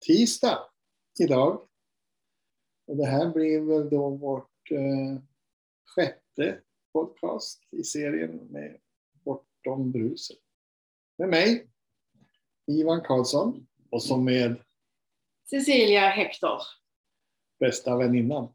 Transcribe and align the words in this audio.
Tisdag 0.00 0.58
idag. 1.20 1.68
Och 2.86 2.96
det 2.96 3.06
här 3.06 3.32
blir 3.32 3.60
väl 3.60 3.90
då 3.90 4.10
vårt 4.10 4.70
eh, 4.70 5.22
sjätte 5.94 6.60
podcast 6.92 7.62
i 7.70 7.84
serien 7.84 8.36
med 8.36 8.80
Bortom 9.24 9.92
bruset. 9.92 10.38
Med 11.18 11.28
mig, 11.28 11.70
Ivan 12.66 13.00
Karlsson, 13.00 13.66
och 13.90 14.02
som 14.02 14.24
med 14.24 14.56
Cecilia 15.50 16.08
Hector. 16.08 16.58
bästa 17.58 17.96
väninnan. 17.96 18.54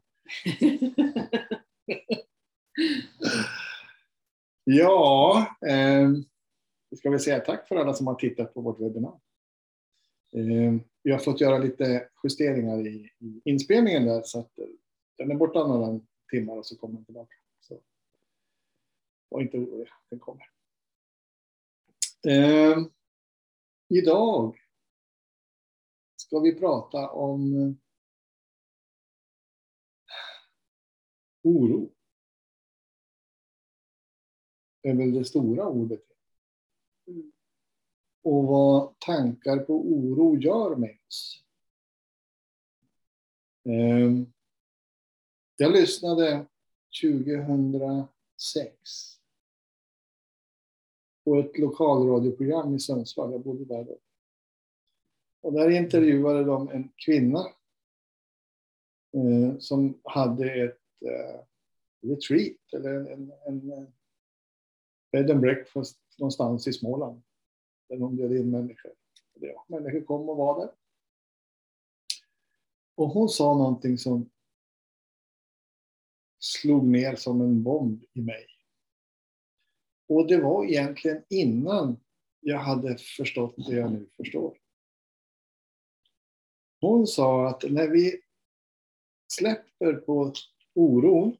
Ja, 4.68 5.46
eh, 5.68 6.10
vi 6.90 6.96
ska 6.96 7.10
väl 7.10 7.20
säga 7.20 7.40
tack 7.40 7.68
för 7.68 7.76
alla 7.76 7.94
som 7.94 8.06
har 8.06 8.14
tittat 8.14 8.54
på 8.54 8.60
vårt 8.60 8.80
webbinar. 8.80 9.20
Ehm, 10.32 10.80
vi 11.02 11.12
har 11.12 11.18
fått 11.18 11.40
göra 11.40 11.58
lite 11.58 12.08
justeringar 12.24 12.86
i, 12.86 13.12
inspelningen 13.44 14.06
där 14.06 14.22
så 14.22 14.40
att 14.40 14.58
eh, 14.58 14.66
den 15.18 15.30
är 15.30 15.34
borta 15.34 15.66
några 15.66 16.00
timmar 16.30 16.56
och 16.56 16.66
så 16.66 16.76
kommer 16.76 16.94
den 16.94 17.04
tillbaka. 17.04 17.34
Så 17.60 17.80
var 19.28 19.40
inte 19.40 19.58
orolig, 19.58 19.88
den 20.10 20.18
kommer. 20.18 20.50
Eh, 22.28 22.78
idag 23.88 24.58
ska 26.16 26.40
vi 26.40 26.54
prata 26.54 27.10
om 27.10 27.56
eh, 27.56 27.72
oro. 31.42 31.92
Det 34.82 34.88
är 34.88 34.94
väl 34.94 35.12
det 35.12 35.24
stora 35.24 35.68
ordet. 35.68 36.04
Mm. 37.06 37.32
Och 38.26 38.44
vad 38.46 38.98
tankar 38.98 39.58
på 39.58 39.74
oro 39.74 40.36
gör 40.36 40.76
med 40.76 40.98
oss. 41.08 41.44
Ehm, 43.64 44.32
jag 45.56 45.72
lyssnade 45.72 46.46
2006 47.02 48.10
på 51.24 51.38
ett 51.38 51.58
lokalradioprogram 51.58 52.74
i 52.74 52.80
Sundsvall. 52.80 53.32
Jag 53.32 53.40
bodde 53.40 53.64
där 53.64 53.84
då. 53.84 53.98
Och 55.40 55.52
där 55.52 55.70
intervjuade 55.70 56.44
de 56.44 56.68
en 56.68 56.92
kvinna 56.96 57.46
eh, 59.12 59.58
som 59.58 60.00
hade 60.04 60.64
ett 60.64 60.82
eh, 61.00 61.40
retreat 62.10 62.72
eller 62.72 62.94
en, 62.94 63.32
en, 63.46 63.72
en 63.72 63.92
bed 65.12 65.30
and 65.30 65.40
breakfast 65.40 65.98
någonstans 66.18 66.68
i 66.68 66.72
Småland. 66.72 67.22
Där 67.88 67.98
hon 67.98 68.16
bjöd 68.16 68.32
in 68.32 68.50
människor. 68.50 68.92
Ja, 69.34 69.64
människor 69.68 70.04
kom 70.04 70.28
och 70.28 70.36
var 70.36 70.60
där. 70.60 70.74
Och 72.94 73.08
hon 73.08 73.28
sa 73.28 73.54
någonting 73.58 73.98
som 73.98 74.30
slog 76.38 76.86
ner 76.86 77.16
som 77.16 77.40
en 77.40 77.62
bomb 77.62 78.04
i 78.12 78.20
mig. 78.20 78.46
Och 80.08 80.26
det 80.28 80.40
var 80.40 80.64
egentligen 80.64 81.24
innan 81.28 82.00
jag 82.40 82.58
hade 82.58 82.98
förstått 82.98 83.54
det 83.56 83.76
jag 83.76 83.92
nu 83.92 84.08
förstår. 84.16 84.58
Hon 86.80 87.06
sa 87.06 87.48
att 87.48 87.62
när 87.70 87.88
vi 87.88 88.20
släpper 89.32 89.92
på 89.92 90.32
oron 90.74 91.36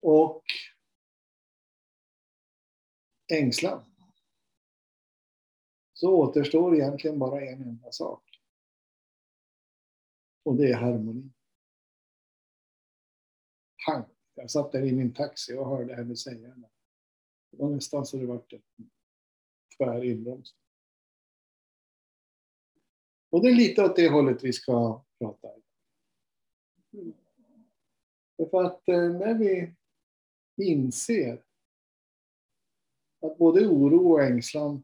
och 0.00 0.42
ängslan 3.32 3.84
så 5.92 6.16
återstår 6.16 6.74
egentligen 6.74 7.18
bara 7.18 7.40
en 7.40 7.62
enda 7.62 7.92
sak. 7.92 8.40
Och 10.42 10.56
det 10.56 10.70
är 10.70 10.74
harmoni. 10.74 11.30
Pang! 13.86 14.04
Jag 14.34 14.50
satt 14.50 14.72
där 14.72 14.84
i 14.84 14.92
min 14.92 15.14
taxi 15.14 15.54
och 15.54 15.68
hörde 15.68 15.94
henne 15.94 16.16
säga 16.16 16.48
det. 16.48 16.70
Det 17.50 17.56
var 17.56 17.70
nästan 17.70 18.06
så 18.06 18.16
det 18.16 18.26
vart 18.26 18.52
en 18.52 18.90
tvär 19.76 20.04
inbromsning. 20.04 20.60
Och 23.30 23.42
det 23.42 23.48
är 23.48 23.54
lite 23.54 23.84
åt 23.84 23.96
det 23.96 24.08
hållet 24.08 24.44
vi 24.44 24.52
ska 24.52 25.04
prata. 25.18 25.48
Därför 28.38 28.64
att 28.64 28.88
eh, 28.88 29.12
när 29.12 29.34
vi 29.38 29.74
inser 30.56 31.44
att 33.22 33.38
både 33.38 33.66
oro 33.66 34.12
och 34.12 34.22
ängslan 34.22 34.82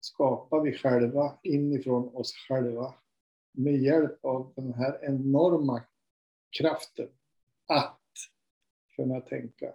skapar 0.00 0.60
vi 0.60 0.72
själva 0.72 1.38
inifrån 1.42 2.16
oss 2.16 2.32
själva 2.48 2.94
med 3.52 3.76
hjälp 3.76 4.24
av 4.24 4.52
den 4.56 4.74
här 4.74 5.04
enorma 5.04 5.84
kraften 6.58 7.08
att 7.66 8.00
kunna 8.96 9.20
tänka. 9.20 9.74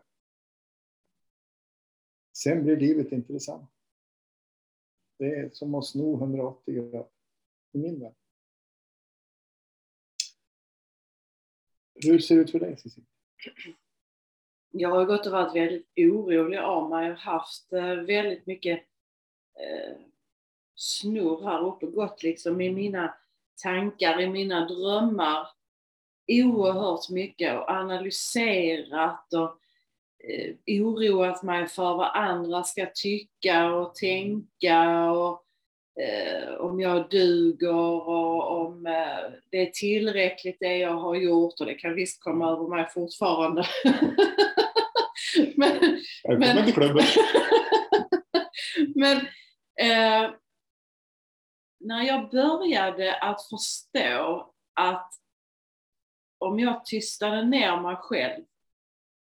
Sen 2.34 2.64
blir 2.64 2.78
livet 2.78 3.12
intressant. 3.12 3.70
Det 5.18 5.36
är 5.36 5.50
som 5.50 5.76
att 5.76 5.86
sno 5.86 6.18
180 6.18 6.74
grader 6.74 7.08
i 7.72 7.78
min 7.78 8.00
värld. 8.00 8.16
Hur 11.94 12.20
ser 12.20 12.36
det 12.36 12.42
ut 12.42 12.52
för 12.52 12.60
dig 12.60 12.78
Cissi? 12.78 13.04
Jag 14.72 14.90
har 14.90 15.06
gått 15.06 15.26
och 15.26 15.32
varit 15.32 15.56
väldigt 15.56 15.88
orolig 15.98 16.58
av 16.58 16.90
mig 16.90 17.12
och 17.12 17.18
haft 17.18 17.74
eh, 17.74 17.94
väldigt 17.94 18.48
mycket 18.48 18.80
eh, 19.60 19.96
snurr 20.76 21.44
här 21.44 21.68
uppe, 21.68 21.86
och 21.86 21.94
gått 21.94 22.24
liksom 22.24 22.62
i 22.62 22.72
mina 22.72 23.14
tankar, 23.64 24.22
i 24.22 24.28
mina 24.28 24.66
drömmar 24.66 25.48
oerhört 26.28 27.10
mycket 27.10 27.60
och 27.60 27.70
analyserat 27.70 29.34
och 29.34 29.58
eh, 30.30 30.56
oroat 30.68 31.44
mig 31.44 31.68
för 31.68 31.96
vad 31.96 32.16
andra 32.16 32.64
ska 32.64 32.88
tycka 32.96 33.74
och 33.74 33.96
tänka 33.96 35.12
och 35.12 35.44
eh, 36.02 36.54
om 36.54 36.80
jag 36.80 37.10
duger 37.10 37.76
och 37.76 38.62
om 38.62 38.86
eh, 38.86 39.32
det 39.52 39.58
är 39.58 39.72
tillräckligt 39.72 40.58
det 40.60 40.78
jag 40.78 40.94
har 40.94 41.16
gjort 41.16 41.60
och 41.60 41.66
det 41.66 41.74
kan 41.74 41.96
visst 41.96 42.24
komma 42.24 42.52
över 42.52 42.68
mig 42.68 42.88
fortfarande. 42.94 43.64
men, 45.60 46.02
Välkommen 46.24 46.66
till 46.66 46.74
klubben. 46.74 47.06
men 48.96 49.18
eh, 49.80 50.32
när 51.80 52.04
jag 52.04 52.30
började 52.30 53.16
att 53.16 53.42
förstå 53.50 54.54
att 54.74 55.12
om 56.38 56.60
jag 56.60 56.86
tystade 56.86 57.44
ner 57.44 57.82
mig 57.82 57.96
själv, 57.96 58.44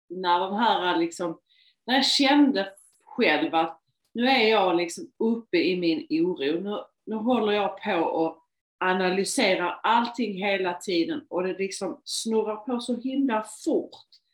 när 0.09 0.39
den 0.39 0.59
här 0.59 0.97
liksom, 0.97 1.39
när 1.85 1.95
jag 1.95 2.05
kände 2.05 2.73
själv 3.05 3.55
att 3.55 3.81
nu 4.13 4.27
är 4.27 4.49
jag 4.49 4.75
liksom 4.75 5.11
uppe 5.19 5.57
i 5.57 5.75
min 5.79 6.07
oro, 6.09 6.59
nu, 6.59 6.83
nu 7.05 7.15
håller 7.15 7.53
jag 7.53 7.81
på 7.81 7.95
och 7.95 8.41
analyserar 8.79 9.79
allting 9.83 10.33
hela 10.33 10.73
tiden 10.73 11.25
och 11.29 11.43
det 11.43 11.57
liksom 11.57 12.01
snurrar 12.03 12.55
på 12.55 12.79
så 12.79 13.01
himla 13.01 13.45
fort. 13.65 14.24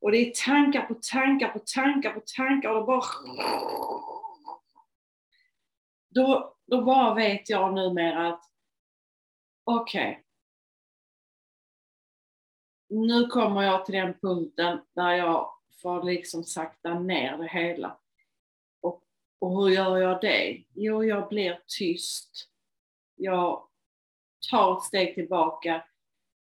Och 0.00 0.12
det 0.12 0.18
är 0.18 0.44
tankar 0.44 0.86
på 0.86 0.94
tankar 0.94 1.48
på 1.48 1.58
tankar 1.58 2.12
på 2.12 2.20
tankar 2.36 2.70
och 2.70 2.80
det 2.80 2.86
bara... 2.86 3.04
Då, 6.08 6.56
då 6.66 6.84
bara 6.84 7.14
vet 7.14 7.50
jag 7.50 7.74
numera 7.74 8.28
att 8.28 8.44
okej, 9.64 10.10
okay, 10.10 10.24
nu 12.90 13.26
kommer 13.26 13.62
jag 13.62 13.86
till 13.86 13.94
den 13.94 14.14
punkten 14.20 14.80
där 14.94 15.12
jag 15.12 15.50
får 15.82 16.02
liksom 16.02 16.44
sakta 16.44 16.98
ner 16.98 17.38
det 17.38 17.48
hela. 17.48 17.98
Och, 18.80 19.02
och 19.38 19.50
hur 19.50 19.68
gör 19.70 19.96
jag 19.98 20.20
det? 20.20 20.64
Jo, 20.74 21.04
jag 21.04 21.28
blir 21.28 21.62
tyst. 21.78 22.48
Jag 23.16 23.68
tar 24.50 24.76
ett 24.76 24.84
steg 24.84 25.14
tillbaka. 25.14 25.84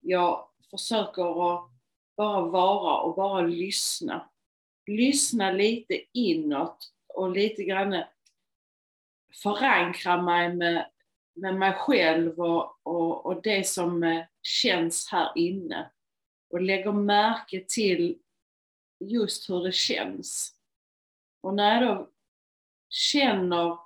Jag 0.01 0.49
försöker 0.71 1.55
att 1.55 1.70
bara 2.21 2.41
vara 2.41 3.01
och 3.01 3.15
bara 3.15 3.41
lyssna. 3.41 4.31
Lyssna 4.87 5.53
lite 5.53 6.03
inåt 6.13 6.93
och 7.15 7.31
lite 7.31 7.65
grann 7.65 8.03
förankra 9.43 10.23
mig 10.23 10.55
med, 10.55 10.91
med 11.35 11.55
mig 11.55 11.73
själv 11.73 12.41
och, 12.41 12.79
och, 12.83 13.27
och 13.27 13.43
det 13.43 13.67
som 13.67 14.03
eh, 14.03 14.25
känns 14.43 15.09
här 15.09 15.33
inne 15.35 15.91
och 16.51 16.63
lägger 16.63 16.93
märke 16.93 17.65
till 17.69 18.19
just 19.05 19.51
hur 19.51 19.65
det 19.65 19.73
känns. 19.73 20.55
Och 21.41 21.55
när 21.55 21.83
jag 21.83 21.97
då 21.97 22.11
känner 22.89 23.79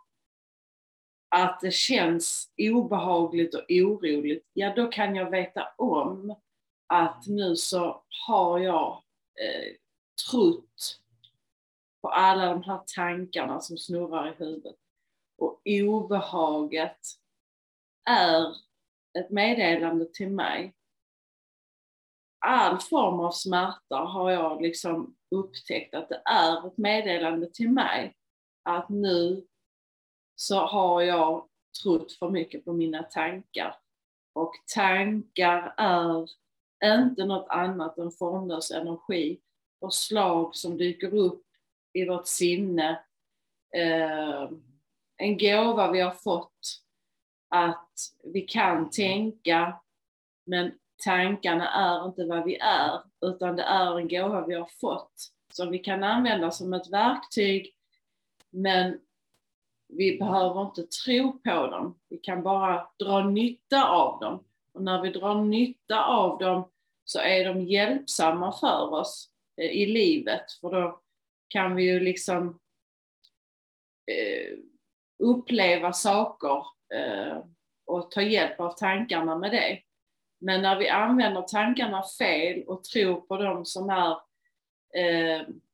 att 1.29 1.61
det 1.61 1.75
känns 1.75 2.53
obehagligt 2.59 3.55
och 3.55 3.65
oroligt, 3.69 4.51
ja 4.53 4.75
då 4.75 4.87
kan 4.87 5.15
jag 5.15 5.31
veta 5.31 5.69
om 5.77 6.37
att 6.87 7.27
nu 7.27 7.57
så 7.57 8.03
har 8.27 8.59
jag 8.59 9.03
eh, 9.41 9.77
trott 10.31 11.01
på 12.03 12.09
alla 12.09 12.47
de 12.47 12.63
här 12.63 12.81
tankarna 12.95 13.61
som 13.61 13.79
snurrar 13.79 14.33
i 14.33 14.35
huvudet. 14.45 14.77
Och 15.39 15.63
obehaget 15.65 16.99
är 18.11 18.55
ett 19.19 19.31
meddelande 19.31 20.07
till 20.13 20.31
mig. 20.31 20.75
All 22.47 22.81
form 22.81 23.21
av 23.21 23.31
smärta 23.31 23.97
har 23.97 24.31
jag 24.31 24.63
liksom 24.63 25.17
upptäckt 25.31 25.95
att 25.95 26.09
det 26.09 26.23
är 26.25 26.67
ett 26.67 26.79
meddelande 26.79 27.51
till 27.53 27.71
mig 27.71 28.17
att 28.63 28.89
nu 28.89 29.47
så 30.35 30.61
har 30.61 31.03
jag 31.03 31.49
trott 31.83 32.13
för 32.13 32.31
mycket 32.31 32.65
på 32.65 32.73
mina 32.73 33.03
tankar. 33.03 33.77
Och 34.33 34.53
tankar 34.75 35.75
är 35.77 36.29
inte 36.85 37.25
något 37.25 37.49
annat 37.49 37.99
än 37.99 38.11
formlös 38.11 38.71
energi 38.71 39.41
och 39.81 39.95
slag 39.95 40.57
som 40.57 40.77
dyker 40.77 41.15
upp 41.15 41.45
i 41.93 42.05
vårt 42.05 42.27
sinne. 42.27 43.01
Eh, 43.75 44.51
en 45.17 45.39
gåva 45.39 45.93
vi 45.93 46.01
har 46.01 46.11
fått 46.11 46.81
att 47.49 47.91
vi 48.25 48.41
kan 48.41 48.91
tänka 48.91 49.81
men 50.45 50.73
tankarna 51.05 51.69
är 51.69 52.07
inte 52.07 52.25
vad 52.25 52.45
vi 52.45 52.57
är 52.57 53.01
utan 53.21 53.57
det 53.57 53.63
är 53.63 53.99
en 53.99 54.09
gåva 54.09 54.47
vi 54.47 54.55
har 54.55 54.69
fått 54.81 55.31
som 55.53 55.71
vi 55.71 55.79
kan 55.79 56.05
använda 56.05 56.51
som 56.51 56.75
ett 56.75 56.91
verktyg 56.91 57.75
men 58.51 59.01
vi 59.89 60.19
behöver 60.19 60.63
inte 60.63 60.83
tro 60.83 61.39
på 61.39 61.67
dem. 61.67 61.99
Vi 62.09 62.17
kan 62.17 62.43
bara 62.43 62.87
dra 62.99 63.25
nytta 63.25 63.89
av 63.89 64.21
dem. 64.21 64.45
Och 64.73 64.83
när 64.83 65.03
vi 65.03 65.11
drar 65.11 65.35
nytta 65.35 66.05
av 66.05 66.39
dem 66.39 66.65
så 67.05 67.21
är 67.21 67.45
de 67.45 67.65
hjälpsamma 67.65 68.53
för 68.53 68.93
oss 68.93 69.31
eh, 69.61 69.71
i 69.71 69.87
livet. 69.87 70.53
För 70.61 70.71
då 70.71 71.01
kan 71.49 71.77
vi 71.77 71.85
ju 71.85 72.01
liksom 72.01 72.61
eh, 74.11 74.59
uppleva 75.19 75.93
saker 75.93 76.67
eh, 76.95 77.39
och 77.87 78.11
ta 78.11 78.23
hjälp 78.23 78.61
av 78.61 78.71
tankarna 78.71 79.39
med 79.39 79.51
det. 79.51 79.81
Men 80.41 80.63
när 80.63 80.79
vi 80.79 80.89
använder 80.89 81.43
tankarna 81.43 82.03
fel 82.19 82.63
och 82.63 82.85
tror 82.85 83.21
på 83.21 83.37
de 83.37 83.65
som 83.65 83.91
är 83.91 84.17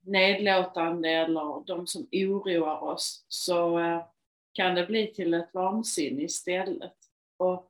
nedlåtande 0.01 1.11
eller 1.11 1.67
de 1.67 1.87
som 1.87 2.09
oroar 2.13 2.83
oss 2.83 3.25
så 3.29 3.81
kan 4.53 4.75
det 4.75 4.87
bli 4.87 5.07
till 5.07 5.35
ett 5.35 5.55
vansinne 5.55 6.23
istället. 6.23 6.97
Och 7.37 7.70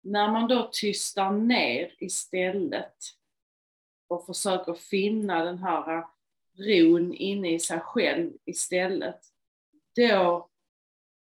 när 0.00 0.32
man 0.32 0.48
då 0.48 0.70
tystar 0.72 1.30
ner 1.30 1.94
istället 1.98 2.96
och 4.08 4.26
försöker 4.26 4.74
finna 4.74 5.44
den 5.44 5.58
här 5.58 6.04
ron 6.58 7.14
inne 7.14 7.54
i 7.54 7.58
sig 7.58 7.80
själv 7.80 8.32
istället, 8.44 9.20
då 9.96 10.50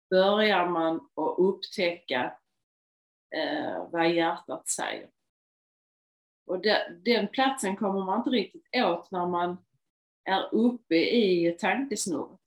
börjar 0.10 0.70
man 0.70 0.96
att 0.96 1.36
upptäcka 1.38 2.38
eh, 3.36 3.90
vad 3.92 4.12
hjärtat 4.12 4.68
säger. 4.68 5.10
Och 6.46 6.62
de, 6.62 6.78
den 7.06 7.28
platsen 7.28 7.76
kommer 7.76 8.06
man 8.06 8.18
inte 8.20 8.30
riktigt 8.30 8.68
åt 8.76 9.12
när 9.12 9.26
man 9.26 9.58
är 10.24 10.56
uppe 10.56 10.96
i 10.96 11.58
tankesnurret. 11.60 12.40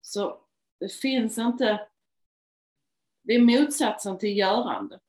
Så 0.00 0.40
det 0.80 0.92
finns 0.92 1.38
inte, 1.38 1.88
det 3.24 3.34
är 3.34 3.40
motsatsen 3.40 4.18
till 4.18 4.36
görande. 4.36 5.00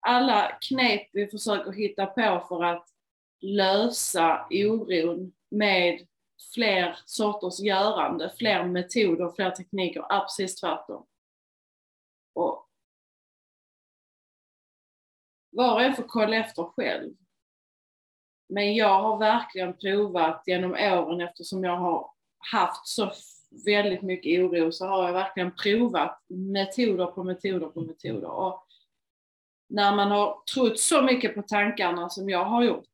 Alla 0.00 0.58
knep 0.60 1.08
vi 1.12 1.26
försöker 1.26 1.72
hitta 1.72 2.06
på 2.06 2.44
för 2.48 2.64
att 2.64 2.88
lösa 3.40 4.46
oron 4.50 5.32
med 5.50 6.06
fler 6.54 6.98
sorters 7.04 7.60
görande, 7.60 8.32
fler 8.38 8.64
metoder, 8.64 9.32
fler 9.36 9.50
tekniker, 9.50 10.12
är 10.12 10.20
precis 10.20 10.60
tvärtom. 10.60 11.06
Och 12.34 12.68
var 15.50 15.74
och 15.74 15.82
en 15.82 15.94
får 15.96 16.02
kolla 16.08 16.36
efter 16.36 16.62
själv. 16.62 17.14
Men 18.48 18.74
jag 18.74 19.02
har 19.02 19.18
verkligen 19.18 19.76
provat 19.76 20.42
genom 20.46 20.72
åren 20.72 21.20
eftersom 21.20 21.64
jag 21.64 21.76
har 21.76 22.10
haft 22.52 22.86
så 22.86 23.12
väldigt 23.66 24.02
mycket 24.02 24.40
oro 24.40 24.72
så 24.72 24.86
har 24.86 25.06
jag 25.06 25.12
verkligen 25.12 25.54
provat 25.56 26.22
metoder 26.28 27.06
på 27.06 27.24
metoder 27.24 27.66
på 27.66 27.80
metoder. 27.80 28.30
Och 28.30 28.66
när 29.68 29.96
man 29.96 30.10
har 30.10 30.42
trott 30.54 30.80
så 30.80 31.02
mycket 31.02 31.34
på 31.34 31.42
tankarna 31.42 32.08
som 32.08 32.30
jag 32.30 32.44
har 32.44 32.62
gjort, 32.62 32.88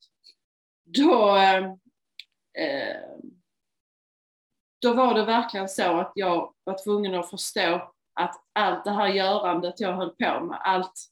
då, 0.85 1.37
eh, 1.37 1.65
eh, 2.65 3.01
då 4.83 4.95
var 4.95 5.15
det 5.15 5.25
verkligen 5.25 5.69
så 5.69 6.01
att 6.01 6.12
jag 6.15 6.55
var 6.65 6.85
tvungen 6.85 7.15
att 7.15 7.31
förstå 7.31 7.93
att 8.15 8.35
allt 8.53 8.85
det 8.85 8.91
här 8.91 9.09
görandet 9.09 9.81
jag 9.81 9.93
höll 9.93 10.11
på 10.11 10.41
med, 10.41 10.61
allt 10.63 11.11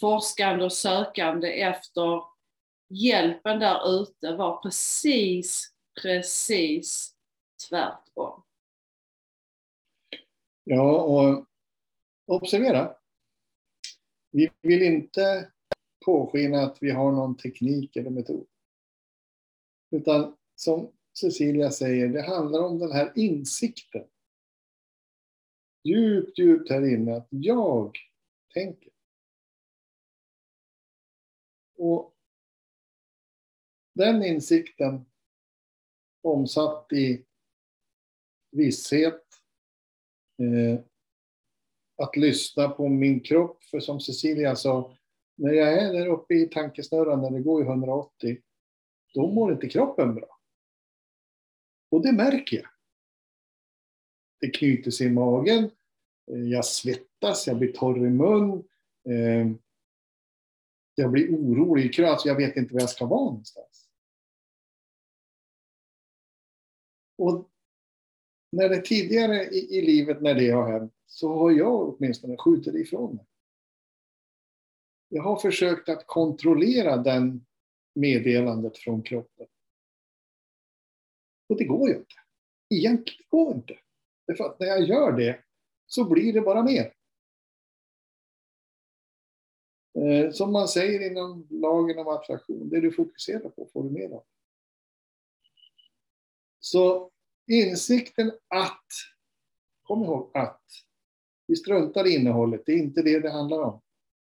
forskande 0.00 0.64
och 0.64 0.72
sökande 0.72 1.62
efter 1.62 2.22
hjälpen 2.88 3.58
där 3.58 4.00
ute 4.00 4.36
var 4.36 4.56
precis, 4.62 5.72
precis 6.02 7.14
tvärtom. 7.68 8.42
Ja, 10.70 11.02
och 11.02 11.46
observera. 12.26 12.96
Vi 14.30 14.50
vill 14.62 14.82
inte 14.82 15.52
påskina 16.04 16.60
att 16.62 16.82
vi 16.82 16.90
har 16.90 17.12
någon 17.12 17.36
teknik 17.36 17.96
eller 17.96 18.10
metod. 18.10 18.46
Utan 19.90 20.36
som 20.54 20.92
Cecilia 21.20 21.70
säger, 21.70 22.08
det 22.08 22.22
handlar 22.22 22.60
om 22.60 22.78
den 22.78 22.92
här 22.92 23.12
insikten. 23.16 24.08
Djupt, 25.84 26.38
djupt 26.38 26.70
här 26.70 26.94
inne 26.94 27.16
att 27.16 27.28
jag 27.30 27.96
tänker. 28.54 28.92
Och 31.76 32.16
den 33.94 34.22
insikten 34.22 35.04
omsatt 36.22 36.92
i 36.92 37.24
visshet, 38.50 39.27
eh, 40.38 40.80
att 42.02 42.16
lyssna 42.16 42.68
på 42.68 42.88
min 42.88 43.20
kropp, 43.20 43.64
för 43.64 43.80
som 43.80 44.00
Cecilia 44.00 44.56
sa, 44.56 44.94
när 45.36 45.52
jag 45.52 45.72
är 45.72 45.92
där 45.92 46.06
uppe 46.06 46.34
i 46.34 46.48
tankesnurran 46.48 47.20
när 47.20 47.30
det 47.30 47.40
går 47.40 47.62
i 47.62 47.66
180, 47.66 48.38
då 49.14 49.26
mår 49.26 49.52
inte 49.52 49.68
kroppen 49.68 50.14
bra. 50.14 50.38
Och 51.90 52.02
det 52.02 52.12
märker 52.12 52.56
jag. 52.56 52.70
Det 54.40 54.50
knyter 54.50 54.90
sig 54.90 55.06
i 55.06 55.10
magen, 55.10 55.64
eh, 56.30 56.42
jag 56.42 56.64
svettas, 56.64 57.46
jag 57.46 57.58
blir 57.58 57.72
torr 57.72 58.06
i 58.06 58.10
mun, 58.10 58.64
eh, 59.08 59.52
jag 60.94 61.10
blir 61.10 61.34
orolig, 61.34 62.00
alltså 62.00 62.28
jag 62.28 62.36
vet 62.36 62.56
inte 62.56 62.74
var 62.74 62.80
jag 62.80 62.90
ska 62.90 63.06
vara 63.06 63.24
någonstans. 63.24 63.90
Och 67.18 67.50
när 68.50 68.68
det 68.68 68.80
tidigare 68.80 69.44
i, 69.44 69.78
i 69.78 69.82
livet, 69.82 70.22
när 70.22 70.34
det 70.34 70.50
har 70.50 70.72
hänt, 70.72 70.94
så 71.06 71.38
har 71.38 71.50
jag 71.50 71.88
åtminstone 71.88 72.36
skjutit 72.36 72.74
ifrån 72.74 73.16
mig. 73.16 73.26
Jag 75.08 75.22
har 75.22 75.36
försökt 75.36 75.88
att 75.88 76.06
kontrollera 76.06 76.96
den 76.96 77.46
meddelandet 77.94 78.78
från 78.78 79.02
kroppen. 79.02 79.46
Och 81.48 81.56
det 81.56 81.64
går 81.64 81.88
ju 81.88 81.96
inte. 81.96 82.14
Egentligen 82.70 83.26
går 83.28 83.50
det 83.50 83.56
inte. 83.56 83.78
Därför 84.26 84.44
att 84.44 84.60
när 84.60 84.66
jag 84.66 84.82
gör 84.82 85.12
det 85.12 85.44
så 85.86 86.04
blir 86.04 86.32
det 86.32 86.40
bara 86.40 86.62
mer. 86.62 86.94
Eh, 89.94 90.30
som 90.30 90.52
man 90.52 90.68
säger 90.68 91.10
inom 91.10 91.46
lagen 91.50 91.98
om 91.98 92.08
attraktion, 92.08 92.68
det 92.68 92.80
du 92.80 92.92
fokuserar 92.92 93.48
på 93.48 93.68
får 93.72 93.82
du 93.82 93.90
mer 93.90 94.10
av. 94.10 94.24
Så 96.60 97.10
insikten 97.48 98.32
att, 98.48 98.86
kom 99.82 100.04
ihåg 100.04 100.30
att, 100.34 100.62
vi 101.46 101.56
struntar 101.56 102.06
i 102.06 102.14
innehållet, 102.14 102.62
det 102.66 102.72
är 102.72 102.78
inte 102.78 103.02
det 103.02 103.20
det 103.20 103.30
handlar 103.30 103.60
om. 103.60 103.80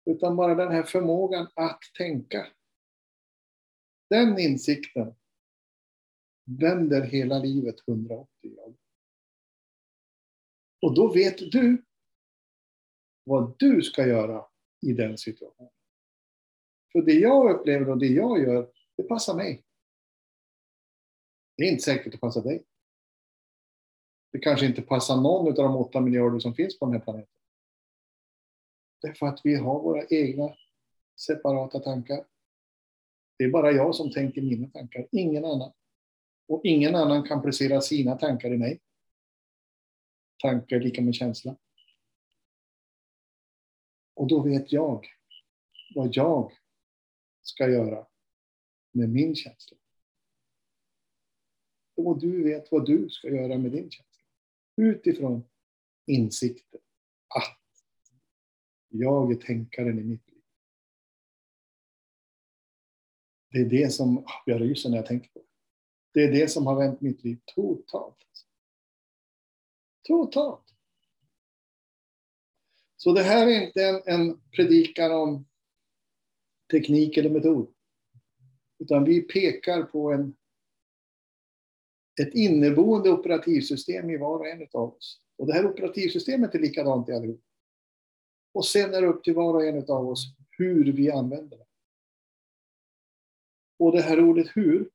Utan 0.05 0.35
bara 0.35 0.55
den 0.55 0.71
här 0.71 0.83
förmågan 0.83 1.47
att 1.53 1.79
tänka. 1.97 2.47
Den 4.09 4.39
insikten 4.39 5.15
vänder 6.59 7.01
hela 7.01 7.39
livet 7.39 7.75
180 7.87 8.29
grader. 8.41 8.75
Och 10.81 10.95
då 10.95 11.13
vet 11.13 11.51
du 11.51 11.85
vad 13.23 13.55
du 13.59 13.81
ska 13.81 14.07
göra 14.07 14.45
i 14.81 14.93
den 14.93 15.17
situationen. 15.17 15.71
För 16.91 17.01
det 17.01 17.13
jag 17.13 17.59
upplever 17.59 17.89
och 17.89 17.97
det 17.97 18.07
jag 18.07 18.39
gör, 18.39 18.71
det 18.95 19.03
passar 19.03 19.35
mig. 19.35 19.63
Det 21.57 21.63
är 21.63 21.71
inte 21.71 21.83
säkert 21.83 22.05
att 22.05 22.11
det 22.11 22.17
passar 22.17 22.43
dig. 22.43 22.63
Det 24.31 24.39
kanske 24.39 24.65
inte 24.65 24.81
passar 24.81 25.15
någon 25.15 25.47
av 25.47 25.53
de 25.53 25.75
åtta 25.75 26.01
miljarder 26.01 26.39
som 26.39 26.55
finns 26.55 26.79
på 26.79 26.85
den 26.85 26.93
här 26.93 27.01
planeten. 27.01 27.33
Därför 29.01 29.25
att 29.25 29.41
vi 29.43 29.55
har 29.55 29.79
våra 29.81 30.05
egna 30.09 30.55
separata 31.19 31.79
tankar. 31.79 32.25
Det 33.37 33.43
är 33.43 33.49
bara 33.49 33.71
jag 33.71 33.95
som 33.95 34.11
tänker 34.11 34.41
mina 34.41 34.67
tankar, 34.67 35.07
ingen 35.11 35.45
annan. 35.45 35.71
Och 36.47 36.61
ingen 36.63 36.95
annan 36.95 37.23
kan 37.23 37.41
placera 37.41 37.81
sina 37.81 38.15
tankar 38.15 38.53
i 38.53 38.57
mig. 38.57 38.79
Tankar 40.41 40.75
är 40.75 40.81
lika 40.81 41.01
med 41.01 41.15
känsla. 41.15 41.55
Och 44.13 44.27
då 44.27 44.41
vet 44.41 44.71
jag 44.71 45.07
vad 45.95 46.09
jag 46.15 46.51
ska 47.41 47.69
göra 47.69 48.07
med 48.91 49.09
min 49.09 49.35
känsla. 49.35 49.77
Och 51.95 52.19
du 52.19 52.43
vet 52.43 52.71
vad 52.71 52.85
du 52.85 53.09
ska 53.09 53.27
göra 53.27 53.57
med 53.57 53.71
din 53.71 53.91
känsla. 53.91 54.08
Utifrån 54.79 55.43
insikten 56.05 56.81
att 57.35 57.59
jag 58.87 59.31
är 59.31 59.35
tänkaren 59.35 59.99
i 59.99 60.03
mitt 60.03 60.27
liv. 60.31 60.43
Det 63.51 63.57
är 63.59 63.69
det 63.69 63.93
som, 63.93 64.25
jag 64.45 64.61
ryser 64.61 64.89
när 64.89 64.97
jag 64.97 65.05
tänker 65.05 65.29
på 65.29 65.39
det. 65.39 65.45
Det 66.13 66.23
är 66.23 66.31
det 66.31 66.47
som 66.47 66.67
har 66.67 66.75
vänt 66.75 67.01
mitt 67.01 67.23
liv 67.23 67.39
totalt. 67.45 68.25
Totalt. 70.07 70.73
Så 72.97 73.13
det 73.13 73.23
här 73.23 73.47
är 73.47 73.65
inte 73.65 73.83
en, 73.83 74.01
en 74.05 74.41
predikan 74.51 75.11
om 75.11 75.45
teknik 76.71 77.17
eller 77.17 77.29
metod. 77.29 77.73
Utan 78.77 79.03
vi 79.03 79.21
pekar 79.21 79.83
på 79.83 80.11
en, 80.11 80.35
ett 82.19 82.33
inneboende 82.33 83.11
operativsystem 83.11 84.09
i 84.09 84.17
var 84.17 84.39
och 84.39 84.47
en 84.47 84.67
av 84.73 84.93
oss. 84.93 85.21
Och 85.37 85.47
det 85.47 85.53
här 85.53 85.65
operativsystemet 85.65 86.55
är 86.55 86.59
likadant 86.59 87.09
i 87.09 87.11
allihop. 87.11 87.43
Och 88.53 88.65
sen 88.65 88.93
är 88.93 89.01
det 89.01 89.07
upp 89.07 89.23
till 89.23 89.33
var 89.33 89.53
och 89.53 89.65
en 89.65 89.77
av 89.77 90.09
oss 90.09 90.35
hur 90.49 90.93
vi 90.93 91.11
använder 91.11 91.57
det. 91.57 91.65
Och 93.79 93.91
det 93.91 94.01
här 94.01 94.19
ordet 94.19 94.47
hur 94.53 94.89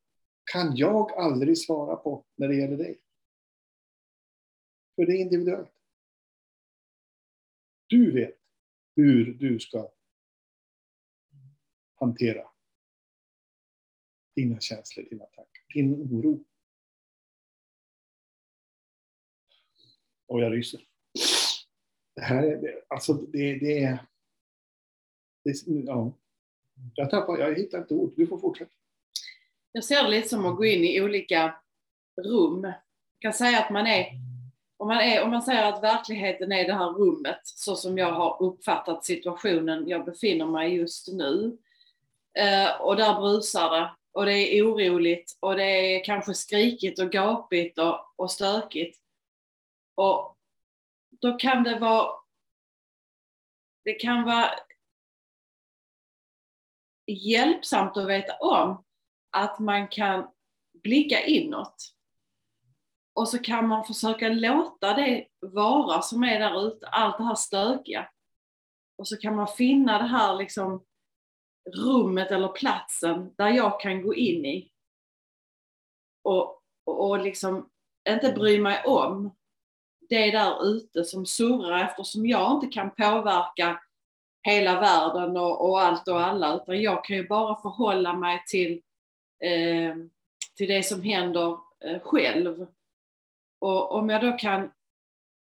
kan 0.53 0.77
jag 0.77 1.13
aldrig 1.13 1.59
svara 1.59 1.97
på 1.97 2.25
när 2.37 2.49
det 2.49 2.57
gäller 2.57 2.77
dig. 2.77 3.01
För 4.97 5.07
det 5.07 5.13
är 5.13 5.21
individuellt. 5.21 5.73
Du 7.87 8.13
vet 8.13 8.39
hur 8.97 9.35
du 9.35 9.61
ska 9.61 9.91
hantera 11.95 12.49
dina 14.37 14.61
känslor, 14.61 15.07
dina 15.11 15.25
tankar, 15.25 15.65
din 15.75 15.95
oro. 15.95 16.45
Och 20.35 20.41
jag 20.41 20.53
ryser. 20.53 20.81
Det 22.17 22.23
här 22.23 22.43
är, 22.43 22.81
alltså 22.89 23.13
det, 23.13 23.55
det 23.59 23.83
är, 23.83 23.99
det, 25.45 25.55
ja. 25.67 26.13
Jag 26.95 27.11
tappar, 27.11 27.39
jag 27.39 27.55
hittar 27.59 27.79
inte 27.79 27.95
ord. 27.95 28.13
Du 28.17 28.27
får 28.27 28.39
fortsätta. 28.39 28.71
Jag 29.73 29.85
ser 29.85 30.03
det 30.03 30.09
lite 30.09 30.29
som 30.29 30.47
att 30.47 30.57
gå 30.57 30.65
in 30.65 30.85
i 30.85 31.01
olika 31.01 31.55
rum. 32.23 32.63
Jag 32.63 32.75
kan 33.19 33.33
säga 33.33 33.59
att 33.59 33.71
man 33.71 33.87
är 33.87 34.07
om 34.77 34.89
man, 34.89 35.01
är, 35.01 35.23
om 35.23 35.31
man 35.31 35.43
säger 35.43 35.73
att 35.73 35.83
verkligheten 35.83 36.53
är 36.53 36.67
det 36.67 36.75
här 36.75 36.91
rummet, 36.91 37.41
så 37.45 37.77
som 37.77 37.99
jag 37.99 38.13
har 38.13 38.43
uppfattat 38.43 39.05
situationen 39.05 39.89
jag 39.89 40.05
befinner 40.05 40.47
mig 40.47 40.75
just 40.75 41.13
nu. 41.13 41.59
Eh, 42.39 42.81
och 42.81 42.97
där 42.97 43.21
brusar 43.21 43.71
det 43.71 43.91
och 44.13 44.27
det 44.27 44.59
är 44.59 44.63
oroligt 44.63 45.39
och 45.41 45.57
det 45.57 45.97
är 45.97 46.05
kanske 46.05 46.35
skrikigt 46.35 46.99
och 46.99 47.13
gapigt 47.13 47.79
och, 47.79 48.15
och 48.17 48.31
stökigt. 48.31 49.04
Och 49.95 50.39
då 51.11 51.33
kan 51.39 51.63
det 51.63 51.79
vara 51.79 52.11
det 53.85 53.95
kan 53.95 54.25
vara 54.25 54.51
hjälpsamt 57.07 57.97
att 57.97 58.09
veta 58.09 58.37
om 58.37 58.85
att 59.31 59.59
man 59.59 59.89
kan 59.89 60.29
blicka 60.83 61.25
inåt. 61.25 61.95
Och 63.15 63.29
så 63.29 63.39
kan 63.39 63.69
man 63.69 63.85
försöka 63.85 64.29
låta 64.29 64.95
det 64.95 65.29
vara 65.41 66.03
som 66.03 66.25
är 66.25 66.39
där 66.39 66.67
ute, 66.67 66.87
allt 66.87 67.19
det 67.19 67.25
här 67.25 67.35
stökiga. 67.35 68.11
Och 68.99 69.09
så 69.09 69.17
kan 69.17 69.37
man 69.37 69.49
finna 69.49 69.99
det 69.99 70.09
här 70.09 70.37
liksom 70.37 70.85
rummet 71.77 72.31
eller 72.31 72.49
platsen 72.49 73.35
där 73.35 73.49
jag 73.49 73.81
kan 73.81 74.03
gå 74.03 74.15
in 74.15 74.45
i. 74.45 74.71
Och, 76.23 76.63
och, 76.85 77.09
och 77.09 77.19
liksom 77.19 77.71
inte 78.09 78.33
bry 78.33 78.61
mig 78.61 78.85
om 78.85 79.37
det 80.09 80.31
där 80.31 80.67
ute 80.67 81.05
som 81.05 81.27
surrar 81.27 81.85
eftersom 81.85 82.27
jag 82.27 82.53
inte 82.53 82.67
kan 82.67 82.91
påverka 82.91 83.81
hela 84.43 84.81
världen 84.81 85.37
och, 85.37 85.71
och 85.71 85.81
allt 85.81 86.09
och 86.09 86.21
alla 86.21 86.57
utan 86.57 86.83
jag 86.83 87.05
kan 87.05 87.17
ju 87.17 87.29
bara 87.29 87.63
förhålla 87.63 88.13
mig 88.13 88.45
till, 88.47 88.83
eh, 89.45 89.97
till 90.57 90.69
det 90.69 90.83
som 90.83 91.03
händer 91.03 91.59
eh, 91.85 92.01
själv. 92.01 92.67
Och 93.59 93.93
om 93.93 94.09
jag 94.09 94.21
då 94.21 94.33
kan 94.33 94.71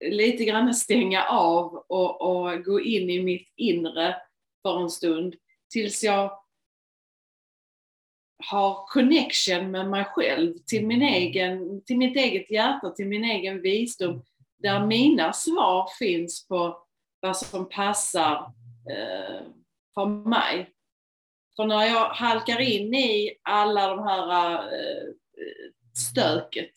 lite 0.04 0.44
grann 0.44 0.74
stänga 0.74 1.24
av 1.24 1.84
och, 1.88 2.20
och 2.20 2.64
gå 2.64 2.80
in 2.80 3.10
i 3.10 3.22
mitt 3.22 3.52
inre 3.56 4.16
för 4.62 4.80
en 4.80 4.90
stund 4.90 5.34
tills 5.70 6.04
jag 6.04 6.44
har 8.46 8.86
connection 8.86 9.70
med 9.70 9.90
mig 9.90 10.04
själv, 10.04 10.54
till, 10.66 10.86
min 10.86 11.02
egen, 11.02 11.84
till 11.84 11.98
mitt 11.98 12.16
eget 12.16 12.50
hjärta, 12.50 12.90
till 12.90 13.06
min 13.06 13.24
egen 13.24 13.62
visdom, 13.62 14.22
där 14.64 14.86
mina 14.86 15.32
svar 15.32 15.88
finns 15.98 16.48
på 16.48 16.78
vad 17.20 17.36
som 17.36 17.68
passar 17.68 18.52
eh, 18.90 19.42
för 19.94 20.06
mig. 20.06 20.70
För 21.56 21.64
när 21.64 21.84
jag 21.84 22.08
halkar 22.08 22.60
in 22.60 22.94
i 22.94 23.36
alla 23.42 23.88
de 23.88 24.02
här 24.02 24.52
eh, 24.52 25.08
stöket 26.10 26.72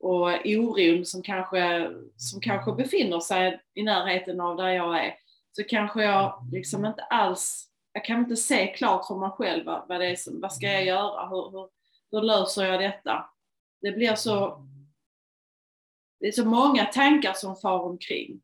och 0.00 0.46
oron 0.46 1.04
som 1.04 1.22
kanske, 1.22 1.90
som 2.16 2.40
kanske 2.40 2.72
befinner 2.72 3.20
sig 3.20 3.60
i 3.74 3.82
närheten 3.82 4.40
av 4.40 4.56
där 4.56 4.68
jag 4.68 5.04
är, 5.04 5.14
så 5.56 5.64
kanske 5.64 6.02
jag 6.02 6.48
liksom 6.52 6.84
inte 6.84 7.02
alls, 7.02 7.68
jag 7.92 8.04
kan 8.04 8.18
inte 8.18 8.36
se 8.36 8.66
klart 8.66 9.06
för 9.06 9.14
mig 9.14 9.30
själv 9.30 9.64
vad, 9.64 10.00
det 10.00 10.06
är 10.06 10.16
som, 10.16 10.40
vad 10.40 10.52
ska 10.52 10.66
jag 10.66 10.84
göra, 10.84 11.28
hur, 11.28 11.50
hur, 11.50 11.68
hur 12.10 12.22
löser 12.22 12.64
jag 12.64 12.80
detta? 12.80 13.24
Det 13.80 13.92
blir 13.92 14.14
så, 14.14 14.66
det 16.22 16.28
är 16.28 16.32
så 16.32 16.44
många 16.44 16.84
tankar 16.84 17.32
som 17.32 17.56
far 17.56 17.80
omkring. 17.80 18.42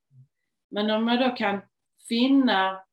Men 0.70 0.90
om 0.90 1.08
jag 1.08 1.30
då 1.30 1.37
kan 1.37 1.61
finna, 2.08 2.85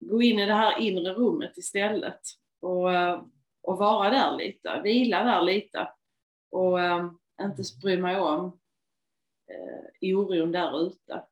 gå 0.00 0.22
in 0.22 0.38
i 0.38 0.46
det 0.46 0.54
här 0.54 0.78
inre 0.78 1.12
rummet 1.12 1.56
istället 1.56 2.20
och, 2.60 2.94
eh, 2.94 3.22
och 3.62 3.78
vara 3.78 4.10
där 4.10 4.36
lite, 4.36 4.80
vila 4.82 5.24
där 5.24 5.42
lite 5.42 5.92
och 6.50 6.78
um, 6.78 7.18
inte 7.40 7.62
bry 7.82 7.96
mig 7.96 8.20
om 8.20 8.44
uh, 9.50 10.16
oron 10.16 10.52
där 10.52 10.86
ute. 10.86 11.24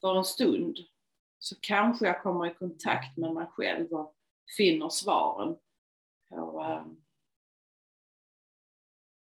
För 0.00 0.16
en 0.16 0.24
stund 0.24 0.78
så 1.38 1.56
kanske 1.60 2.06
jag 2.06 2.22
kommer 2.22 2.46
i 2.46 2.54
kontakt 2.54 3.16
med 3.16 3.32
mig 3.34 3.46
själv 3.46 3.92
och 3.92 4.14
finner 4.56 4.88
svaren 4.88 5.56
på, 6.28 6.64
um, 6.64 7.04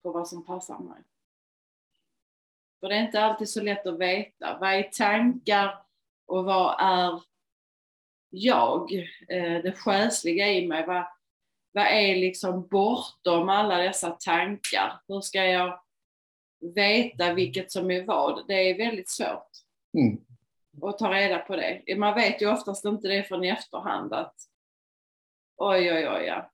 på 0.02 0.12
vad 0.12 0.28
som 0.28 0.44
passar 0.44 0.78
mig. 0.78 1.02
För 2.82 2.88
det 2.88 2.94
är 2.96 3.02
inte 3.02 3.20
alltid 3.20 3.48
så 3.48 3.62
lätt 3.62 3.86
att 3.86 3.98
veta. 3.98 4.58
Vad 4.60 4.74
är 4.74 4.82
tankar 4.82 5.78
och 6.26 6.44
vad 6.44 6.76
är 6.78 7.20
jag? 8.30 8.92
Eh, 9.28 9.62
det 9.62 9.72
själsliga 9.76 10.52
i 10.52 10.66
mig. 10.66 10.86
Vad, 10.86 11.04
vad 11.72 11.86
är 11.86 12.16
liksom 12.16 12.66
bortom 12.66 13.48
alla 13.48 13.78
dessa 13.78 14.10
tankar? 14.10 15.00
Hur 15.08 15.20
ska 15.20 15.44
jag 15.44 15.80
veta 16.74 17.34
vilket 17.34 17.72
som 17.72 17.90
är 17.90 18.04
vad? 18.04 18.46
Det 18.46 18.54
är 18.54 18.78
väldigt 18.78 19.10
svårt 19.10 19.50
mm. 19.98 20.20
att 20.82 20.98
ta 20.98 21.12
reda 21.14 21.38
på 21.38 21.56
det. 21.56 21.96
Man 21.96 22.14
vet 22.14 22.42
ju 22.42 22.52
oftast 22.52 22.84
inte 22.84 23.08
det 23.08 23.24
från 23.24 23.44
i 23.44 23.48
efterhand 23.48 24.12
att 24.12 24.34
oj, 25.56 25.92
oj, 25.92 26.08
oj, 26.08 26.24
ja. 26.26 26.50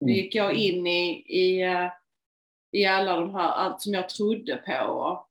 Nu 0.00 0.12
mm. 0.12 0.24
gick 0.24 0.34
jag 0.34 0.54
in 0.54 0.86
i, 0.86 1.24
i, 1.26 1.62
eh, 1.62 1.90
i 2.72 2.86
alla 2.86 3.16
de 3.16 3.34
här, 3.34 3.48
allt 3.48 3.80
som 3.80 3.94
jag 3.94 4.08
trodde 4.08 4.56
på. 4.56 5.26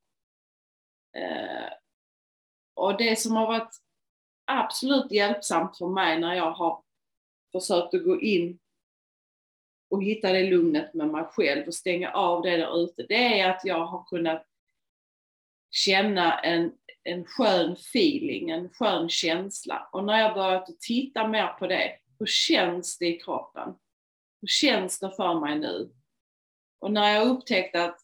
Och, 1.13 1.19
eh, 1.19 1.69
och 2.73 2.97
det 2.97 3.19
som 3.19 3.35
har 3.35 3.47
varit 3.47 3.75
absolut 4.45 5.11
hjälpsamt 5.11 5.77
för 5.77 5.87
mig 5.87 6.19
när 6.19 6.35
jag 6.35 6.51
har 6.51 6.83
försökt 7.51 7.93
att 7.93 8.03
gå 8.03 8.21
in 8.21 8.59
och 9.89 10.03
hitta 10.03 10.33
det 10.33 10.49
lugnet 10.49 10.93
med 10.93 11.07
mig 11.07 11.23
själv 11.23 11.67
och 11.67 11.73
stänga 11.73 12.11
av 12.11 12.41
det 12.41 12.57
där 12.57 12.83
ute, 12.83 13.05
det 13.09 13.39
är 13.39 13.49
att 13.49 13.61
jag 13.65 13.85
har 13.85 14.03
kunnat 14.03 14.45
känna 15.71 16.39
en, 16.39 16.73
en 17.03 17.25
skön 17.25 17.73
feeling, 17.73 18.49
en 18.49 18.69
skön 18.69 19.09
känsla. 19.09 19.89
Och 19.91 20.03
när 20.03 20.19
jag 20.19 20.33
börjat 20.33 20.79
titta 20.79 21.27
mer 21.27 21.47
på 21.47 21.67
det, 21.67 21.99
hur 22.19 22.25
känns 22.25 22.97
det 22.97 23.07
i 23.07 23.19
kroppen? 23.19 23.73
Hur 24.41 24.47
känns 24.47 24.99
det 24.99 25.11
för 25.11 25.39
mig 25.39 25.59
nu? 25.59 25.93
Och 26.79 26.91
när 26.91 27.13
jag 27.13 27.27
upptäckte 27.27 27.83
att 27.83 27.99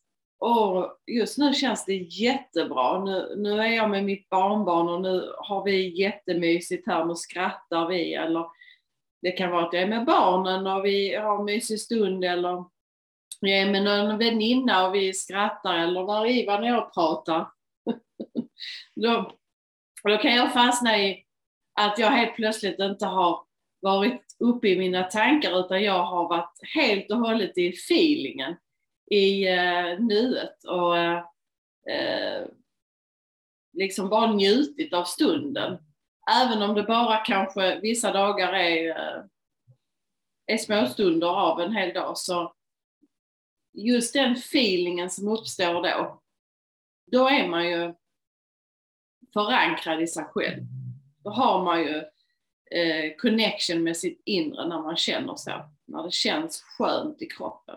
och 0.45 0.97
just 1.07 1.37
nu 1.37 1.53
känns 1.53 1.85
det 1.85 1.95
jättebra, 1.95 3.03
nu, 3.03 3.35
nu 3.37 3.59
är 3.59 3.75
jag 3.75 3.89
med 3.89 4.03
mitt 4.03 4.29
barnbarn 4.29 4.89
och 4.89 5.01
nu 5.01 5.33
har 5.37 5.63
vi 5.63 6.01
jättemysigt 6.01 6.87
här, 6.87 7.05
nu 7.05 7.15
skrattar 7.15 7.87
vi. 7.87 8.13
Eller 8.13 8.45
det 9.21 9.31
kan 9.31 9.51
vara 9.51 9.65
att 9.65 9.73
jag 9.73 9.83
är 9.83 9.87
med 9.87 10.05
barnen 10.05 10.67
och 10.67 10.85
vi 10.85 11.15
har 11.15 11.39
en 11.39 11.45
mysig 11.45 11.79
stund. 11.79 12.25
Eller 12.25 12.65
jag 13.39 13.59
är 13.59 13.71
med 13.71 13.83
någon 13.83 14.17
väninna 14.17 14.87
och 14.87 14.95
vi 14.95 15.13
skrattar. 15.13 15.73
Eller 15.73 16.03
när 16.03 16.27
Ivan 16.27 16.63
och 16.63 16.69
jag 16.69 16.93
pratar, 16.93 17.47
då, 18.95 19.31
då 20.03 20.17
kan 20.17 20.35
jag 20.35 20.53
fastna 20.53 20.97
i 20.97 21.25
att 21.79 21.99
jag 21.99 22.07
helt 22.07 22.35
plötsligt 22.35 22.79
inte 22.79 23.05
har 23.05 23.39
varit 23.81 24.25
uppe 24.39 24.67
i 24.67 24.79
mina 24.79 25.03
tankar 25.03 25.59
utan 25.59 25.83
jag 25.83 26.03
har 26.03 26.29
varit 26.29 26.59
helt 26.75 27.11
och 27.11 27.17
hållet 27.17 27.57
i 27.57 27.69
feelingen, 27.69 28.55
i 29.11 29.47
eh, 29.47 29.99
nuet 29.99 30.63
och 30.63 30.97
eh, 30.97 32.47
liksom 33.73 34.09
bara 34.09 34.33
njutit 34.33 34.93
av 34.93 35.03
stunden. 35.03 35.77
Även 36.31 36.61
om 36.61 36.75
det 36.75 36.83
bara 36.83 37.17
kanske 37.17 37.79
vissa 37.79 38.11
dagar 38.11 38.53
är, 38.53 38.89
eh, 38.89 39.23
är 40.47 40.57
småstunder 40.57 41.27
av 41.27 41.61
en 41.61 41.75
hel 41.75 41.93
dag 41.93 42.17
så 42.17 42.53
just 43.73 44.13
den 44.13 44.31
feelingen 44.33 45.09
som 45.09 45.27
uppstår 45.27 45.73
då, 45.73 46.21
då 47.11 47.27
är 47.29 47.47
man 47.47 47.67
ju 47.67 47.93
förankrad 49.33 50.01
i 50.01 50.07
sig 50.07 50.25
själv. 50.25 50.63
Då 51.23 51.29
har 51.29 51.63
man 51.63 51.81
ju 51.81 51.97
eh, 52.71 53.15
connection 53.17 53.83
med 53.83 53.97
sitt 53.97 54.21
inre 54.25 54.67
när 54.67 54.81
man 54.81 54.97
känner 54.97 55.35
så. 55.35 55.69
När 55.85 56.03
det 56.03 56.13
känns 56.13 56.61
skönt 56.61 57.21
i 57.21 57.25
kroppen. 57.25 57.75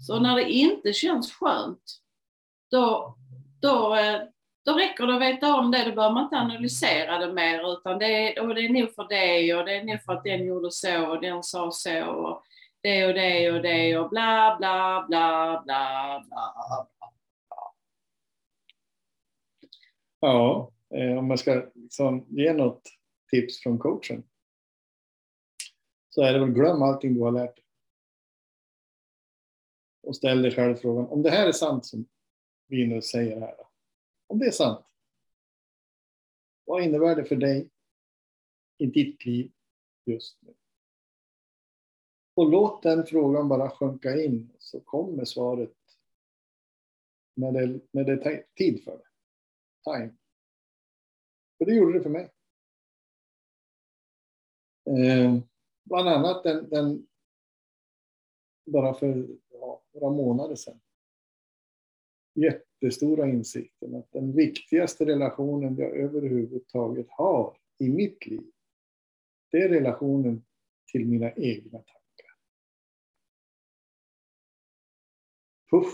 Så 0.00 0.20
när 0.20 0.36
det 0.36 0.50
inte 0.50 0.92
känns 0.92 1.32
skönt, 1.32 1.82
då, 2.70 3.16
då, 3.60 3.94
eh, 3.96 4.22
då 4.64 4.72
räcker 4.72 5.06
det 5.06 5.14
att 5.14 5.20
veta 5.20 5.54
om 5.54 5.70
det. 5.70 5.84
Då 5.84 5.94
behöver 5.94 6.14
man 6.14 6.24
inte 6.24 6.36
analysera 6.36 7.18
det 7.18 7.32
mer 7.32 7.72
utan 7.72 7.98
det 7.98 8.06
är, 8.06 8.42
och 8.42 8.54
det 8.54 8.60
är 8.60 8.68
nog 8.68 8.94
för 8.94 9.08
det 9.08 9.54
och 9.54 9.64
det 9.64 9.76
är 9.76 9.84
nog 9.84 10.02
för 10.02 10.12
att 10.12 10.24
den 10.24 10.46
gjorde 10.46 10.70
så 10.70 11.06
och 11.10 11.20
den 11.20 11.42
sa 11.42 11.70
så 11.70 12.04
och 12.04 12.42
det 12.82 13.06
och 13.06 13.14
det 13.14 13.52
och 13.52 13.62
det 13.62 13.98
och 13.98 14.10
bla 14.10 14.56
bla 14.58 15.04
bla 15.08 15.62
bla 15.64 16.24
bla. 16.28 16.86
Ja, 20.20 20.72
eh, 20.94 21.18
om 21.18 21.28
man 21.28 21.38
ska 21.38 21.62
liksom 21.74 22.26
ge 22.28 22.52
något 22.52 22.82
tips 23.30 23.62
från 23.62 23.78
coachen 23.78 24.22
så 26.10 26.22
är 26.22 26.32
det 26.32 26.38
väl 26.38 26.50
glöm 26.50 26.82
allting 26.82 27.14
du 27.14 27.20
har 27.20 27.32
lärt 27.32 27.56
dig. 27.56 27.59
Och 30.02 30.16
ställ 30.16 30.42
dig 30.42 30.50
själv 30.50 30.76
frågan, 30.76 31.06
om 31.06 31.22
det 31.22 31.30
här 31.30 31.48
är 31.48 31.52
sant 31.52 31.86
som 31.86 32.06
vi 32.66 32.86
nu 32.86 33.02
säger 33.02 33.40
här, 33.40 33.54
om 34.26 34.38
det 34.38 34.46
är 34.46 34.50
sant, 34.50 34.86
vad 36.64 36.82
innebär 36.82 37.16
det 37.16 37.24
för 37.24 37.36
dig 37.36 37.70
i 38.78 38.86
ditt 38.86 39.24
liv 39.24 39.52
just 40.04 40.42
nu? 40.42 40.54
Och 42.34 42.50
låt 42.50 42.82
den 42.82 43.06
frågan 43.06 43.48
bara 43.48 43.70
sjunka 43.70 44.22
in 44.22 44.52
så 44.58 44.80
kommer 44.80 45.24
svaret 45.24 45.76
när 47.34 47.52
det, 47.52 47.80
när 47.90 48.04
det 48.04 48.12
är 48.12 48.44
tid 48.56 48.84
för 48.84 48.98
det. 48.98 49.04
Time. 49.84 50.14
För 51.58 51.64
det 51.64 51.74
gjorde 51.74 51.98
det 51.98 52.02
för 52.02 52.10
mig. 52.10 52.32
Eh, 54.84 55.38
bland 55.84 56.08
annat 56.08 56.42
den, 56.42 56.68
den 56.70 57.06
bara 58.66 58.94
för 58.94 59.28
några 60.00 60.16
månader 60.16 60.56
sedan. 60.56 60.80
Jättestora 62.34 63.28
insikten 63.28 63.94
att 63.94 64.12
den 64.12 64.32
viktigaste 64.32 65.04
relationen 65.04 65.76
jag 65.76 65.96
överhuvudtaget 65.96 67.06
har 67.10 67.56
i 67.78 67.88
mitt 67.88 68.26
liv, 68.26 68.52
det 69.50 69.58
är 69.58 69.68
relationen 69.68 70.44
till 70.92 71.06
mina 71.06 71.32
egna 71.32 71.78
tankar. 71.78 72.36
Puff! 75.70 75.92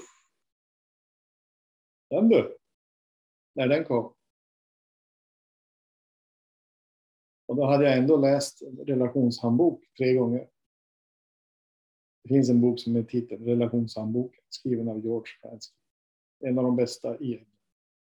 Den 2.10 2.28
du! 2.28 2.58
När 3.54 3.68
den 3.68 3.84
kom. 3.84 4.14
Och 7.46 7.56
då 7.56 7.64
hade 7.64 7.84
jag 7.84 7.98
ändå 7.98 8.16
läst 8.16 8.62
relationshandbok 8.86 9.84
tre 9.98 10.14
gånger. 10.14 10.48
Det 12.26 12.34
finns 12.34 12.50
en 12.50 12.60
bok 12.60 12.80
som 12.80 12.96
är 12.96 13.02
titeln 13.02 13.44
Relationshandboken 13.44 14.44
skriven 14.48 14.88
av 14.88 15.04
George 15.04 15.32
Fransky. 15.40 15.74
En 16.40 16.58
av 16.58 16.64
de 16.64 16.76
bästa 16.76 17.18
i. 17.18 17.46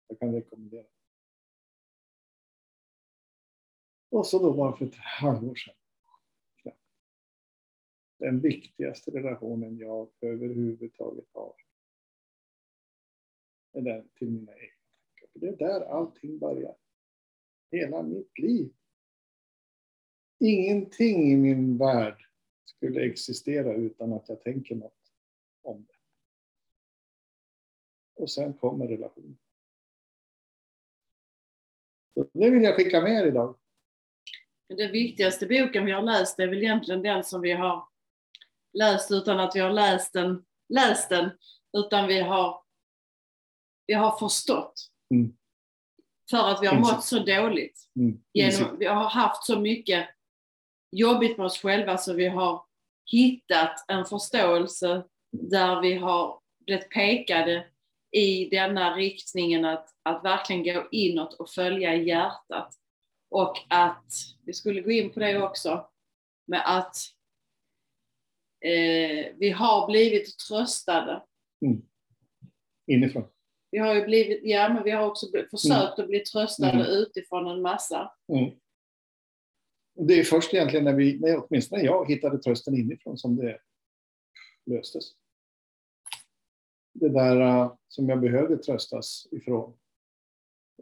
Jag 0.07 0.19
kan 0.19 0.33
rekommendera. 0.33 0.85
Och 4.09 4.27
så 4.27 4.39
då 4.39 4.53
bara 4.53 4.77
för 4.77 4.85
ett 4.85 4.95
halvår 4.95 5.55
sedan. 5.55 5.73
Den 8.17 8.39
viktigaste 8.39 9.11
relationen 9.11 9.77
jag 9.77 10.09
överhuvudtaget 10.21 11.25
har. 11.33 11.55
Är 13.73 13.81
den 13.81 14.09
till 14.09 14.29
mina 14.31 14.51
egna 14.51 14.75
tankar. 15.05 15.27
För 15.33 15.39
det 15.39 15.47
är 15.47 15.57
där 15.57 15.81
allting 15.81 16.39
börjar. 16.39 16.75
Hela 17.71 18.03
mitt 18.03 18.39
liv 18.39 18.73
ingenting 20.39 21.31
i 21.31 21.35
min 21.35 21.77
värld 21.77 22.24
skulle 22.85 23.05
existera 23.05 23.73
utan 23.73 24.13
att 24.13 24.29
jag 24.29 24.41
tänker 24.41 24.75
något 24.75 25.11
om 25.61 25.85
det. 25.85 25.93
Och 28.21 28.31
sen 28.31 28.53
kommer 28.53 28.87
relationen. 28.87 29.37
Så 32.13 32.27
det 32.33 32.49
vill 32.49 32.63
jag 32.63 32.75
skicka 32.75 33.01
med 33.01 33.11
er 33.11 33.27
idag. 33.27 33.57
Den 34.67 34.91
viktigaste 34.91 35.47
boken 35.47 35.85
vi 35.85 35.91
har 35.91 36.01
läst 36.01 36.39
är 36.39 36.47
väl 36.47 36.63
egentligen 36.63 37.01
den 37.01 37.23
som 37.23 37.41
vi 37.41 37.51
har 37.51 37.87
läst 38.73 39.11
utan 39.11 39.39
att 39.39 39.55
vi 39.55 39.59
har 39.59 39.71
läst 39.71 40.13
den, 40.13 40.45
läst 40.69 41.09
den 41.09 41.29
utan 41.77 42.07
vi 42.07 42.19
har, 42.19 42.63
vi 43.87 43.93
har 43.93 44.17
förstått. 44.17 44.91
Mm. 45.13 45.37
För 46.29 46.51
att 46.51 46.61
vi 46.61 46.67
har 46.67 46.79
mått 46.79 47.03
så 47.03 47.19
dåligt. 47.19 47.89
Mm. 47.95 48.23
Genom, 48.33 48.79
vi 48.79 48.85
har 48.85 49.09
haft 49.09 49.45
så 49.45 49.59
mycket 49.59 50.09
jobbigt 50.91 51.37
med 51.37 51.45
oss 51.45 51.61
själva 51.61 51.97
så 51.97 52.13
vi 52.13 52.27
har 52.27 52.64
hittat 53.05 53.85
en 53.87 54.05
förståelse 54.05 55.03
där 55.31 55.81
vi 55.81 55.95
har 55.95 56.39
blivit 56.65 56.89
pekade 56.89 57.67
i 58.11 58.49
denna 58.49 58.95
riktningen 58.95 59.65
att, 59.65 59.89
att 60.03 60.23
verkligen 60.23 60.63
gå 60.63 60.87
inåt 60.91 61.33
och 61.33 61.49
följa 61.49 61.95
hjärtat. 61.95 62.73
Och 63.29 63.57
att, 63.69 64.05
vi 64.45 64.53
skulle 64.53 64.81
gå 64.81 64.91
in 64.91 65.13
på 65.13 65.19
det 65.19 65.43
också, 65.43 65.87
med 66.47 66.61
att 66.65 66.95
eh, 68.65 69.33
vi 69.37 69.49
har 69.49 69.87
blivit 69.87 70.39
tröstade. 70.39 71.23
Mm. 71.65 71.81
Inifrån. 72.87 73.23
Vi 73.71 73.77
har 73.77 73.95
ju 73.95 74.05
blivit, 74.05 74.39
ja 74.43 74.69
men 74.69 74.83
vi 74.83 74.91
har 74.91 75.07
också 75.07 75.25
försökt 75.51 75.65
mm. 75.65 76.05
att 76.05 76.07
bli 76.07 76.19
tröstade 76.19 76.71
mm. 76.71 76.87
utifrån 76.87 77.47
en 77.47 77.61
massa. 77.61 78.11
Mm 78.33 78.51
det 79.95 80.13
är 80.13 80.23
först 80.23 80.53
egentligen 80.53 80.86
när 80.86 80.93
vi, 80.93 81.19
när 81.19 81.45
åtminstone 81.45 81.84
jag, 81.84 82.08
hittade 82.08 82.38
trösten 82.38 82.75
inifrån 82.75 83.17
som 83.17 83.36
det 83.36 83.60
löstes. 84.65 85.03
Det 86.93 87.10
där 87.10 87.41
äh, 87.41 87.75
som 87.88 88.10
jag 88.10 88.21
behövde 88.21 88.58
tröstas 88.58 89.27
ifrån 89.31 89.77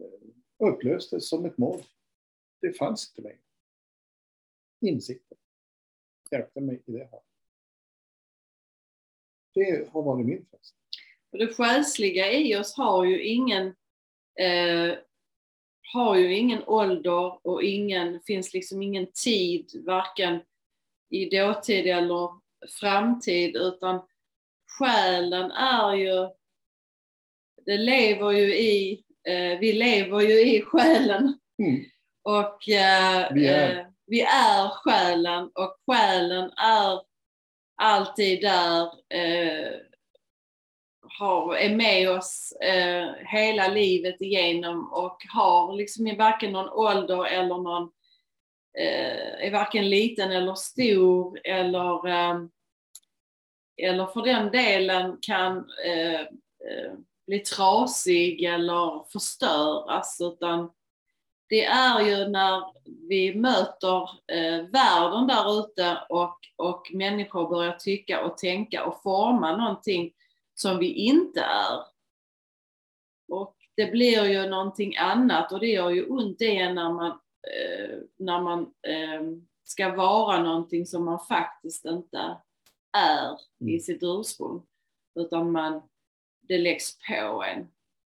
äh, 0.02 0.67
upplöstes 0.67 1.30
som 1.30 1.45
ett 1.45 1.58
mål. 1.58 1.82
Det 2.62 2.73
fanns 2.73 3.10
inte 3.10 3.21
längre. 3.21 3.41
Insikten 4.82 5.38
hjälpte 6.32 6.62
mig 6.62 6.84
i 6.86 6.91
det 6.91 7.10
här. 7.12 7.21
Det 9.54 9.89
har 9.91 10.04
varit 10.04 10.26
min 10.26 10.45
tröst. 10.45 10.76
det 11.32 11.54
själsliga 11.54 12.32
i 12.32 12.56
oss 12.56 12.78
har 12.78 13.06
ju 13.06 13.23
ingen 13.23 13.67
eh, 14.39 14.97
har 15.93 16.15
ju 16.15 16.36
ingen 16.36 16.63
ålder 16.63 17.48
och 17.48 17.63
ingen, 17.63 18.19
finns 18.22 18.54
liksom 18.54 18.82
ingen 18.82 19.08
tid, 19.24 19.84
varken 19.86 20.41
i 21.10 21.26
dåtid 21.26 21.88
eller 21.88 22.30
framtid, 22.80 23.56
utan 23.56 24.02
själen 24.80 25.52
är 25.52 25.93
ju, 25.93 26.30
det 27.65 27.78
lever 27.78 28.32
ju 28.32 28.56
i, 28.56 29.04
eh, 29.28 29.60
vi 29.60 29.74
lever 29.74 30.22
ju 30.22 30.41
i 30.41 30.62
själen. 30.62 31.39
Mm. 31.63 31.86
Och 32.24 32.69
eh, 32.69 33.34
vi, 33.34 33.48
är. 33.48 33.80
Eh, 33.80 33.86
vi 34.06 34.22
är 34.22 34.69
själen 34.69 35.52
och 35.54 35.78
själen 35.88 36.52
är 36.58 37.02
alltid 37.76 38.41
där 38.41 38.84
eh, 39.10 39.80
har, 41.19 41.56
är 41.56 41.76
med 41.76 42.10
oss 42.10 42.52
eh, 42.52 43.10
hela 43.26 43.67
livet 43.67 44.21
igenom 44.21 44.93
och 44.93 45.17
har 45.34 45.76
liksom 45.76 46.15
varken 46.17 46.52
någon 46.52 46.69
ålder 46.69 47.26
eller 47.26 47.58
någon, 47.58 47.91
eh, 48.78 49.47
är 49.47 49.52
varken 49.52 49.89
liten 49.89 50.32
eller 50.32 50.56
stor 50.56 51.39
eller, 51.43 52.08
eh, 52.08 52.39
eller 53.78 54.06
för 54.06 54.21
den 54.21 54.52
delen 54.52 55.17
kan 55.21 55.69
eh, 55.86 56.21
eh, 56.21 56.93
bli 57.28 57.39
trasig 57.39 58.43
eller 58.43 59.12
förstöras 59.12 60.21
utan 60.21 60.71
det 61.49 61.65
är 61.65 62.02
ju 62.02 62.28
när 62.28 62.63
vi 63.10 63.36
möter 63.36 64.02
eh, 64.28 64.62
världen 64.71 65.28
där 65.28 65.60
ute 65.60 65.97
och, 66.10 66.38
och 66.56 66.91
människor 66.93 67.49
börjar 67.49 67.73
tycka 67.73 68.26
och 68.26 68.38
tänka 68.38 68.86
och 68.86 69.02
forma 69.02 69.58
någonting 69.58 70.12
som 70.55 70.79
vi 70.79 70.93
inte 70.93 71.41
är. 71.41 71.79
Och 73.27 73.55
det 73.75 73.91
blir 73.91 74.25
ju 74.25 74.49
någonting 74.49 74.97
annat 74.97 75.51
och 75.51 75.59
det 75.59 75.67
gör 75.67 75.89
ju 75.89 76.05
ont 76.05 76.39
det 76.39 76.73
när 76.73 76.89
man, 76.93 77.11
eh, 77.11 77.97
när 78.17 78.41
man 78.41 78.61
eh, 78.87 79.21
ska 79.63 79.95
vara 79.95 80.43
någonting 80.43 80.85
som 80.85 81.05
man 81.05 81.19
faktiskt 81.19 81.85
inte 81.85 82.37
är 82.97 83.31
i 83.59 83.63
Mm. 83.69 83.79
sitt 83.79 84.03
ursprung. 84.03 84.65
Utan 85.19 85.51
man, 85.51 85.81
det 86.41 86.57
läggs 86.57 86.97
på 87.07 87.43
en. 87.43 87.67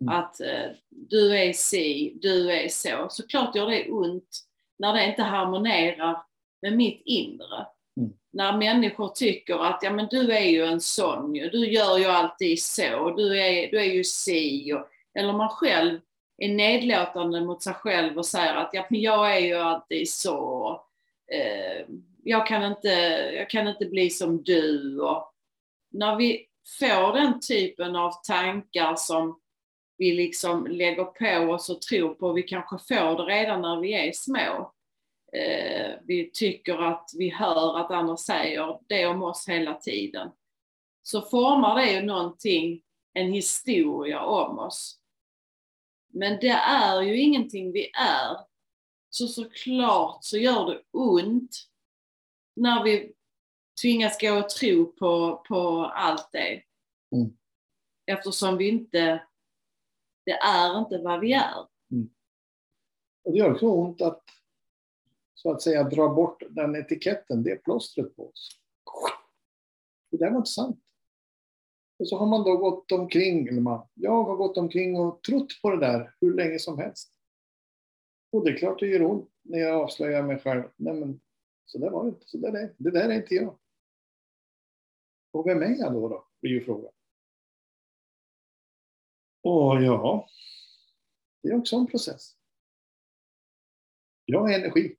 Mm. 0.02 0.14
Att 0.14 0.42
eh, 0.42 0.72
du 0.90 1.38
är 1.38 1.54
si, 1.54 2.18
du 2.22 2.52
är 2.52 2.68
så. 2.68 3.08
Såklart 3.10 3.56
gör 3.56 3.70
det 3.70 3.92
ont 3.92 4.44
när 4.80 4.94
det 4.94 5.06
inte 5.06 5.24
harmonerar 5.24 6.24
med 6.62 6.78
mitt 6.78 7.02
inre. 7.06 7.68
När 8.38 8.58
människor 8.58 9.08
tycker 9.08 9.66
att 9.66 9.80
ja, 9.84 9.92
men 9.92 10.08
du 10.12 10.32
är 10.32 10.46
ju 10.46 10.66
en 10.66 10.82
sån 10.82 11.36
ju, 11.36 11.50
du 11.50 11.72
gör 11.72 11.98
ju 11.98 12.06
alltid 12.06 12.64
så, 12.64 13.10
du 13.10 13.40
är, 13.40 13.72
du 13.72 13.80
är 13.80 13.94
ju 13.94 14.04
si. 14.04 14.74
Och, 14.74 14.88
eller 15.20 15.34
man 15.34 15.50
själv 15.50 16.00
är 16.38 16.50
nedlåtande 16.50 17.42
mot 17.42 17.64
sig 17.64 17.74
själv 17.74 18.18
och 18.18 18.26
säger 18.26 18.56
att 18.56 18.70
ja, 18.74 18.86
men 18.90 19.02
jag 19.02 19.36
är 19.36 19.40
ju 19.40 19.56
alltid 19.56 20.10
så. 20.10 20.72
Eh, 21.32 21.86
jag, 22.24 22.48
kan 22.48 22.64
inte, 22.64 22.90
jag 23.36 23.50
kan 23.50 23.68
inte 23.68 23.86
bli 23.86 24.10
som 24.10 24.44
du. 24.44 25.00
Och 25.02 25.34
när 25.92 26.16
vi 26.16 26.46
får 26.80 27.14
den 27.14 27.40
typen 27.40 27.96
av 27.96 28.12
tankar 28.28 28.96
som 28.96 29.40
vi 29.98 30.14
liksom 30.14 30.68
lägger 30.68 31.04
på 31.06 31.54
oss 31.54 31.70
och 31.70 31.82
tror 31.82 32.14
på, 32.14 32.34
vi 32.34 32.44
kanske 32.44 32.96
får 32.96 33.18
det 33.18 33.24
redan 33.24 33.62
när 33.62 33.80
vi 33.80 33.94
är 33.94 34.12
små. 34.12 34.74
Eh, 35.34 36.00
vi 36.04 36.32
tycker 36.34 36.78
att 36.78 37.10
vi 37.18 37.30
hör 37.30 37.80
att 37.80 37.92
andra 37.92 38.18
säger 38.18 38.80
det 38.88 39.06
om 39.06 39.24
oss 39.24 39.50
hela 39.50 39.74
tiden. 39.74 40.32
Så 41.04 41.22
formar 41.22 41.76
det 41.76 41.92
ju 41.92 42.02
någonting, 42.02 42.84
en 43.14 43.34
historia 43.34 44.22
om 44.22 44.60
oss. 44.60 45.00
Men 46.14 46.40
det 46.40 46.50
är 46.50 47.02
ju 47.02 47.20
ingenting 47.20 47.72
vi 47.72 47.92
är. 47.94 48.38
Så 49.10 49.28
såklart 49.28 50.18
så 50.22 50.38
gör 50.38 50.66
det 50.66 50.82
ont 50.92 51.52
när 52.56 52.84
vi 52.84 53.14
tvingas 53.82 54.22
gå 54.22 54.40
och 54.40 54.50
tro 54.50 54.86
på, 54.86 55.44
på 55.48 55.86
allt 55.86 56.30
det. 56.32 56.64
Mm. 57.16 57.38
Eftersom 58.06 58.58
vi 58.58 58.68
inte, 58.68 59.28
det 60.26 60.38
är 60.38 60.80
inte 60.80 60.98
vad 60.98 61.20
vi 61.20 61.34
är. 61.34 61.68
Och 63.24 63.34
det 63.34 63.38
gör 63.38 63.54
också 63.54 63.66
ont 63.66 64.02
att 64.02 64.24
så 65.48 65.54
att 65.54 65.62
säga 65.62 65.84
dra 65.84 66.14
bort 66.14 66.44
den 66.50 66.76
etiketten, 66.76 67.44
det 67.44 67.64
plåstret 67.64 68.16
på 68.16 68.30
oss. 68.30 68.62
Det 70.12 70.18
där 70.18 70.30
var 70.30 70.38
inte 70.38 70.50
sant. 70.50 70.84
Och 72.00 72.10
så 72.10 72.18
har 72.18 72.26
man 72.26 72.44
då 72.44 72.58
gått 72.58 72.92
omkring, 72.92 73.48
eller 73.48 73.62
man, 73.62 73.88
jag 73.94 74.24
har 74.24 74.36
gått 74.36 74.58
omkring 74.58 75.00
och 75.00 75.24
trott 75.24 75.62
på 75.62 75.70
det 75.70 75.80
där 75.80 76.16
hur 76.22 76.34
länge 76.34 76.60
som 76.60 76.78
helst. 76.78 77.14
Och 78.32 78.46
det 78.46 78.52
är 78.52 78.58
klart 78.58 78.80
det 78.80 78.88
gör 78.88 79.04
ont 79.04 79.32
när 79.42 79.60
jag 79.60 79.82
avslöjar 79.84 80.24
mig 80.24 80.40
själv. 80.40 80.64
Nej 80.76 80.94
men, 80.94 81.22
så 81.66 81.78
där 81.78 81.90
var 81.90 82.04
det 82.04 82.10
inte. 82.10 82.28
Så 82.28 82.38
där 82.38 82.54
är, 82.54 82.76
det 82.78 82.92
där 82.92 83.10
är 83.10 83.16
inte 83.16 83.36
jag. 83.36 83.60
Och 85.32 85.48
vem 85.48 85.62
är 85.62 85.76
jag 85.80 85.94
då? 85.94 86.08
då 86.08 86.28
blir 86.42 86.52
ju 86.52 86.66
frågan. 86.66 86.94
Och 89.44 89.84
ja, 89.84 90.30
det 91.44 91.50
är 91.50 91.58
också 91.58 91.76
en 91.76 91.88
process. 91.88 92.36
Jag 94.26 94.54
är 94.54 94.60
energi. 94.60 94.98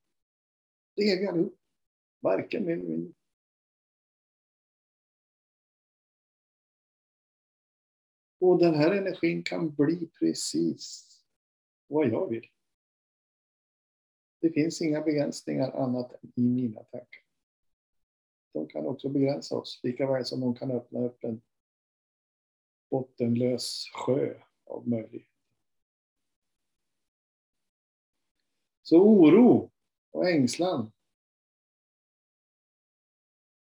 Det 0.99 1.11
är 1.11 1.19
vi 1.19 1.27
allihop. 1.27 1.59
Varken 2.21 2.65
mer 2.65 2.73
eller 2.73 2.85
mindre. 2.85 3.15
Och 8.41 8.59
den 8.59 8.75
här 8.75 8.91
energin 8.91 9.43
kan 9.43 9.75
bli 9.75 10.11
precis 10.19 11.07
vad 11.87 12.09
jag 12.09 12.29
vill. 12.29 12.47
Det 14.41 14.51
finns 14.51 14.83
inga 14.83 15.01
begränsningar 15.01 15.71
annat 15.71 16.13
än 16.13 16.33
i 16.35 16.41
mina 16.41 16.83
tankar. 16.83 17.23
De 18.53 18.69
kan 18.69 18.87
också 18.87 19.09
begränsa 19.09 19.57
oss, 19.57 19.81
lika 19.83 20.13
väl 20.13 20.25
som 20.25 20.41
de 20.41 20.55
kan 20.55 20.71
öppna 20.71 21.01
upp 21.01 21.25
en 21.25 21.43
bottenlös 22.91 23.91
sjö 23.95 24.43
av 24.65 24.89
möjligheter. 24.89 25.33
Så 28.83 29.03
oro 29.03 29.71
och 30.11 30.29
ängslan. 30.29 30.93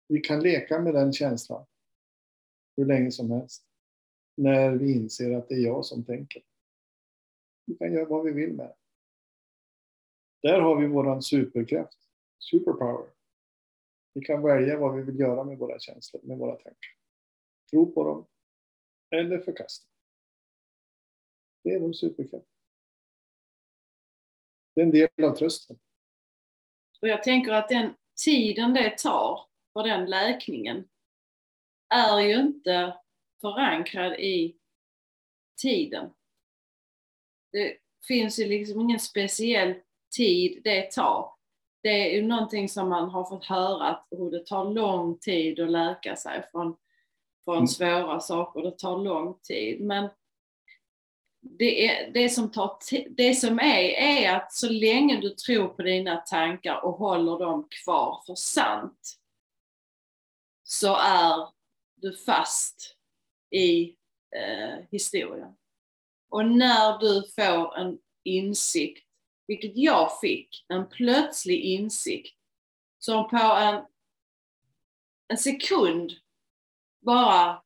Vi 0.08 0.20
kan 0.20 0.40
leka 0.40 0.80
med 0.80 0.94
den 0.94 1.14
känslan 1.14 1.66
hur 2.78 2.86
länge 2.86 3.12
som 3.12 3.32
helst. 3.32 3.68
När 4.36 4.72
vi 4.72 4.94
inser 4.94 5.32
att 5.32 5.50
det 5.50 5.56
är 5.56 5.66
jag 5.66 5.86
som 5.86 6.06
tänker. 6.06 6.44
Vi 7.66 7.76
kan 7.76 7.94
göra 7.94 8.06
vad 8.06 8.26
vi 8.26 8.32
vill 8.32 8.54
med 8.54 8.66
det. 8.66 8.76
Där 10.42 10.62
har 10.62 10.82
vi 10.82 10.88
våran 10.88 11.22
superkraft, 11.22 11.98
superpower. 12.40 13.10
Vi 14.14 14.22
kan 14.22 14.42
välja 14.44 14.80
vad 14.80 14.96
vi 14.96 15.04
vill 15.04 15.20
göra 15.20 15.44
med 15.44 15.58
våra 15.58 15.80
känslor, 15.80 16.22
med 16.24 16.38
våra 16.38 16.56
tankar. 16.56 16.98
Tro 17.70 17.92
på 17.92 18.04
dem 18.04 18.28
eller 19.10 19.40
förkasta. 19.40 19.88
Det 21.64 21.70
är 21.70 21.80
vår 21.80 21.94
superkraft. 21.94 22.48
Det 24.74 24.82
är 24.82 24.86
en 24.86 24.92
del 24.92 25.10
av 25.24 25.36
trösten. 25.36 25.80
Och 27.02 27.08
jag 27.08 27.24
tänker 27.24 27.52
att 27.52 27.70
den 27.70 27.94
tiden 28.26 28.74
det 28.74 28.98
tar 28.98 29.42
för 29.74 29.84
den 29.84 30.06
läkningen 30.06 30.88
är 31.90 32.20
ju 32.20 32.40
inte 32.40 32.98
förankrad 33.42 34.14
i 34.14 34.58
tiden. 35.62 36.10
Det 37.52 37.78
finns 38.08 38.40
ju 38.40 38.46
liksom 38.46 38.82
ingen 38.82 39.00
speciell 39.00 39.74
tid 40.16 40.62
det 40.64 40.92
tar. 40.92 41.32
Det 41.84 41.90
är 41.90 42.16
ju 42.16 42.22
någonting 42.22 42.70
som 42.70 42.90
man 42.90 43.10
har 43.10 43.24
fått 43.24 43.46
höra 43.46 43.88
att 43.88 44.08
oh, 44.12 44.32
det 44.32 44.46
tar 44.46 44.66
lång 44.66 45.20
tid 45.20 45.60
att 45.60 45.72
läka 45.72 46.16
sig 46.16 46.44
från, 46.52 46.78
från 47.44 47.58
Mm. 47.58 47.68
svåra 47.68 48.20
saker. 48.20 48.62
Det 48.62 48.78
tar 48.78 48.98
lång 48.98 49.40
tid. 49.40 49.82
Men 49.82 50.10
det, 51.42 51.88
är, 51.88 52.12
det, 52.12 52.30
som 52.30 52.52
tar 52.52 52.78
det 53.10 53.36
som 53.36 53.60
är, 53.60 53.84
är 53.90 54.36
att 54.36 54.54
så 54.54 54.70
länge 54.70 55.22
du 55.22 55.30
tror 55.30 55.68
på 55.68 55.82
dina 55.82 56.18
tankar 56.18 56.86
och 56.86 56.94
håller 56.94 57.40
dem 57.40 57.68
kvar 57.84 58.24
för 58.26 58.36
sant 58.36 59.18
så 60.64 60.96
är 60.96 61.50
du 61.96 62.18
fast 62.18 62.96
i 63.52 63.96
eh, 64.36 64.86
historien. 64.92 65.56
Och 66.30 66.46
när 66.46 67.00
du 67.00 67.24
får 67.36 67.78
en 67.78 68.00
insikt, 68.24 69.08
vilket 69.48 69.78
jag 69.78 70.20
fick, 70.20 70.66
en 70.68 70.90
plötslig 70.90 71.60
insikt 71.60 72.38
som 73.00 73.30
på 73.30 73.38
en, 73.38 73.86
en 75.28 75.38
sekund 75.38 76.14
bara 77.06 77.64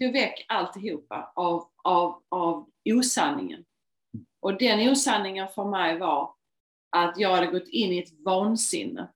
tog 0.00 0.12
väck 0.12 0.46
alltihopa 0.48 1.32
av, 1.36 1.68
av, 1.84 2.22
av 2.28 2.70
osanningen. 2.84 3.64
Och 4.40 4.58
den 4.58 4.90
osanningen 4.90 5.48
för 5.48 5.64
mig 5.64 5.98
var 5.98 6.34
att 6.96 7.18
jag 7.18 7.34
hade 7.34 7.46
gått 7.46 7.68
in 7.68 7.92
i 7.92 7.98
ett 7.98 8.24
vansinne 8.24 9.12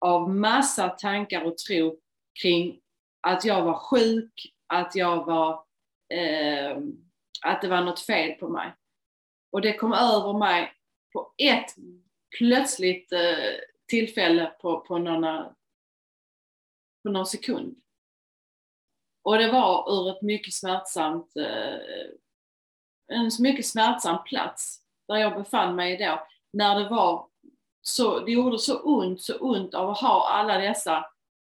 av 0.00 0.30
massa 0.30 0.88
tankar 0.88 1.42
och 1.42 1.58
tro 1.58 1.98
kring 2.42 2.80
att 3.20 3.44
jag 3.44 3.62
var 3.62 3.74
sjuk, 3.74 4.52
att 4.66 4.96
jag 4.96 5.24
var, 5.24 5.64
eh, 6.14 6.78
att 7.42 7.62
det 7.62 7.68
var 7.68 7.82
något 7.82 8.00
fel 8.00 8.32
på 8.32 8.48
mig. 8.48 8.74
Och 9.52 9.60
det 9.60 9.72
kom 9.72 9.92
över 9.92 10.38
mig 10.38 10.72
på 11.12 11.34
ett 11.38 11.74
plötsligt 12.38 13.12
eh, 13.12 13.54
tillfälle 13.88 14.46
på, 14.60 14.80
på, 14.80 14.98
några, 14.98 15.54
på 17.02 17.10
någon 17.10 17.26
sekund. 17.26 17.76
Och 19.22 19.38
det 19.38 19.52
var 19.52 19.92
ur 19.92 20.10
ett 20.10 20.22
mycket 20.22 20.54
smärtsamt, 20.54 21.36
eh, 21.36 21.74
en 23.12 23.30
mycket 23.38 23.66
smärtsam 23.66 24.24
plats 24.24 24.80
där 25.08 25.16
jag 25.16 25.34
befann 25.34 25.76
mig 25.76 25.96
då. 25.96 26.26
När 26.52 26.80
det 26.80 26.88
var 26.88 27.26
så, 27.82 28.20
det 28.20 28.32
gjorde 28.32 28.58
så 28.58 28.80
ont, 28.80 29.22
så 29.22 29.38
ont 29.38 29.74
av 29.74 29.90
att 29.90 30.00
ha 30.00 30.28
alla 30.28 30.58
dessa 30.58 31.04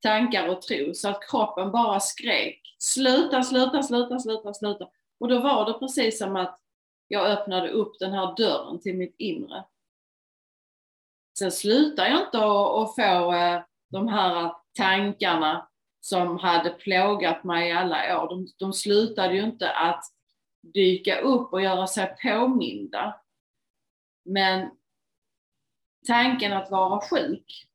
tankar 0.02 0.48
och 0.48 0.62
tro 0.62 0.94
så 0.94 1.10
att 1.10 1.30
kroppen 1.30 1.72
bara 1.72 2.00
skrek 2.00 2.68
sluta, 2.78 3.44
sluta, 3.44 3.84
sluta, 3.84 4.20
sluta, 4.20 4.54
sluta. 4.54 4.88
Och 5.20 5.28
då 5.28 5.40
var 5.40 5.66
det 5.66 5.74
precis 5.74 6.18
som 6.18 6.36
att 6.36 6.60
jag 7.08 7.32
öppnade 7.32 7.70
upp 7.70 8.00
den 8.00 8.14
här 8.14 8.36
dörren 8.38 8.80
till 8.80 8.98
mitt 8.98 9.16
inre. 9.18 9.64
Sen 11.40 11.52
slutar 11.52 12.06
jag 12.06 12.22
inte 12.22 12.38
att, 12.38 12.96
få 12.96 13.34
eh, 13.34 13.62
de 13.92 14.08
här 14.08 14.54
tankarna 14.78 15.68
som 16.08 16.38
hade 16.38 16.70
plågat 16.70 17.44
mig 17.44 17.70
i 17.70 17.72
alla 17.72 18.24
år. 18.24 18.30
De, 18.30 18.48
de 18.58 18.74
slutade 18.74 19.34
ju 19.34 19.44
inte 19.44 19.72
att 19.72 20.04
dyka 20.74 21.20
upp 21.20 21.54
och 21.54 21.62
göra 21.62 21.88
sig 21.88 22.16
påminda. 22.24 23.22
Men 24.26 24.70
tanken 26.08 26.54
att 26.54 26.72
vara 26.72 27.02
sjuk 27.02 27.68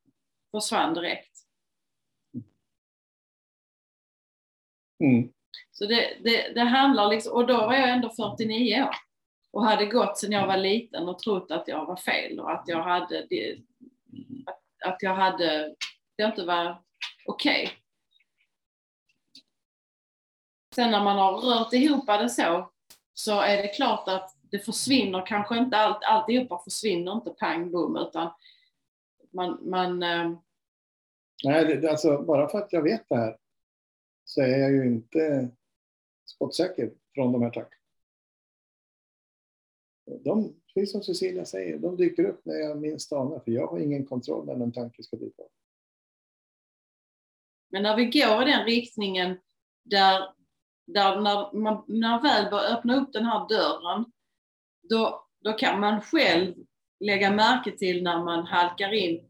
försvann 0.51 0.93
direkt. 0.93 1.37
Mm. 5.03 5.33
Så 5.71 5.85
det, 5.85 6.17
det, 6.23 6.53
det 6.55 6.61
handlar 6.61 7.09
liksom, 7.09 7.33
och 7.33 7.47
då 7.47 7.57
var 7.57 7.73
jag 7.73 7.89
ändå 7.89 8.09
49 8.09 8.83
år 8.83 8.95
och 9.51 9.65
hade 9.65 9.85
gått 9.85 10.17
sedan 10.17 10.31
jag 10.31 10.47
var 10.47 10.57
liten 10.57 11.09
och 11.09 11.19
trott 11.19 11.51
att 11.51 11.67
jag 11.67 11.85
var 11.85 11.95
fel 11.95 12.39
och 12.39 12.51
att 12.51 12.63
jag 12.67 12.83
hade, 12.83 13.27
att, 14.45 14.91
att 14.91 15.03
jag 15.03 15.15
hade, 15.15 15.75
det 16.17 16.23
inte 16.23 16.45
var 16.45 16.83
okej. 17.25 17.63
Okay. 17.63 17.82
Sen 20.75 20.91
när 20.91 21.03
man 21.03 21.17
har 21.17 21.37
rört 21.37 21.73
ihop 21.73 22.07
det 22.07 22.29
så, 22.29 22.71
så 23.13 23.41
är 23.41 23.57
det 23.57 23.67
klart 23.67 24.07
att 24.07 24.35
det 24.41 24.59
försvinner 24.59 25.25
kanske 25.25 25.57
inte 25.57 25.77
allt, 25.77 26.03
alltihopa 26.03 26.61
försvinner 26.63 27.11
inte 27.11 27.29
pang 27.29 27.71
bom 27.71 27.97
utan 27.97 28.31
man, 29.31 29.69
man 29.69 30.03
eh... 30.03 30.31
Nej, 31.43 31.77
det, 31.77 31.91
alltså 31.91 32.21
bara 32.21 32.49
för 32.49 32.57
att 32.57 32.73
jag 32.73 32.81
vet 32.81 33.09
det 33.09 33.15
här 33.15 33.37
så 34.25 34.41
är 34.41 34.57
jag 34.57 34.71
ju 34.71 34.85
inte 34.85 35.49
skottsäker 36.25 36.91
från 37.13 37.31
de 37.31 37.41
här 37.41 37.49
tankarna. 37.49 37.81
De, 40.23 40.55
precis 40.73 40.91
som 40.91 41.03
Cecilia 41.03 41.45
säger, 41.45 41.77
de 41.77 41.97
dyker 41.97 42.25
upp 42.25 42.45
när 42.45 42.55
jag 42.55 42.77
minst 42.77 43.13
anar, 43.13 43.39
för 43.39 43.51
jag 43.51 43.67
har 43.67 43.79
ingen 43.79 44.05
kontroll 44.05 44.45
när 44.45 44.53
en 44.53 44.71
tanke 44.71 45.03
ska 45.03 45.17
dyka 45.17 45.41
upp. 45.41 45.51
Men 47.69 47.83
när 47.83 47.95
vi 47.95 48.05
går 48.05 48.43
i 48.43 48.51
den 48.51 48.65
riktningen 48.65 49.39
där, 49.83 50.33
där 50.85 51.21
när 51.21 51.57
man 51.57 51.83
när 51.87 52.21
väl 52.21 52.51
börjar 52.51 52.77
öppna 52.77 52.95
upp 52.95 53.13
den 53.13 53.25
här 53.25 53.47
dörren, 53.49 54.05
då, 54.89 55.27
då 55.43 55.53
kan 55.53 55.79
man 55.79 56.01
själv 56.01 56.55
lägga 56.99 57.31
märke 57.31 57.71
till 57.71 58.03
när 58.03 58.23
man 58.23 58.45
halkar 58.45 58.93
in 58.93 59.29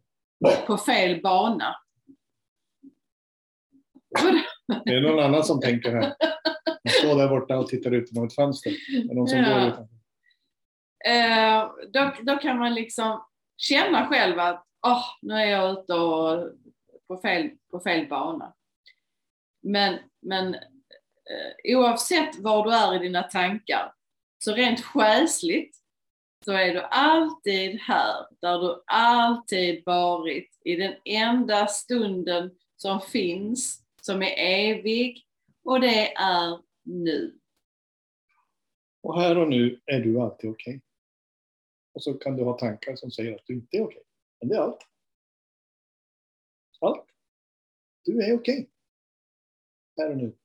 på 0.67 0.77
fel 0.77 1.21
bana. 1.21 1.75
Det 4.85 4.95
är 4.95 5.01
någon 5.01 5.23
annan 5.23 5.43
som 5.43 5.59
tänker 5.61 5.91
här. 5.91 6.15
Man 6.83 6.93
står 6.99 7.17
där 7.17 7.29
borta 7.29 7.59
och 7.59 7.67
tittar 7.67 7.91
ut 7.91 8.11
genom 8.11 8.27
ett 8.27 8.35
fönster. 8.35 8.71
Det 9.07 9.13
någon 9.13 9.27
som 9.27 9.39
ja. 9.39 9.59
går 9.59 9.67
utanför. 9.67 9.93
Eh, 11.05 11.71
då, 11.93 12.13
då 12.21 12.37
kan 12.37 12.57
man 12.59 12.73
liksom 12.73 13.25
känna 13.57 14.07
själv 14.07 14.39
att 14.39 14.65
oh, 14.87 15.03
nu 15.21 15.33
är 15.33 15.45
jag 15.45 15.71
ute 15.71 15.93
och 15.93 16.51
på 17.07 17.17
fel, 17.17 17.49
på 17.71 17.79
fel 17.79 18.07
bana. 18.07 18.53
Men, 19.61 19.99
men 20.21 20.55
Eh, 21.29 21.77
oavsett 21.77 22.39
var 22.39 22.63
du 22.63 22.71
är 22.71 22.95
i 22.95 22.99
dina 22.99 23.23
tankar, 23.23 23.93
så 24.43 24.53
rent 24.53 24.81
själsligt 24.81 25.83
så 26.45 26.51
är 26.51 26.73
du 26.73 26.81
alltid 26.81 27.79
här 27.79 28.27
där 28.41 28.59
du 28.59 28.83
alltid 28.87 29.83
varit 29.85 30.57
i 30.65 30.75
den 30.75 30.95
enda 31.05 31.67
stunden 31.67 32.55
som 32.75 33.01
finns, 33.01 33.83
som 34.01 34.21
är 34.21 34.33
evig 34.37 35.25
och 35.63 35.81
det 35.81 36.13
är 36.13 36.59
nu. 36.83 37.39
Och 39.01 39.21
här 39.21 39.37
och 39.37 39.47
nu 39.47 39.81
är 39.85 39.99
du 39.99 40.19
alltid 40.21 40.49
okej. 40.49 40.75
Okay. 40.75 40.81
Och 41.93 42.03
så 42.03 42.13
kan 42.13 42.35
du 42.35 42.43
ha 42.43 42.57
tankar 42.57 42.95
som 42.95 43.11
säger 43.11 43.35
att 43.35 43.45
du 43.45 43.53
inte 43.53 43.77
är 43.77 43.81
okej. 43.81 43.97
Okay. 43.97 44.03
Men 44.39 44.49
det 44.49 44.55
är 44.55 44.59
allt. 44.59 44.87
Allt. 46.81 47.05
Du 48.03 48.23
är 48.23 48.35
okej. 48.35 48.59
Okay. 48.59 48.67
Här 49.97 50.11
och 50.11 50.17
nu. 50.17 50.35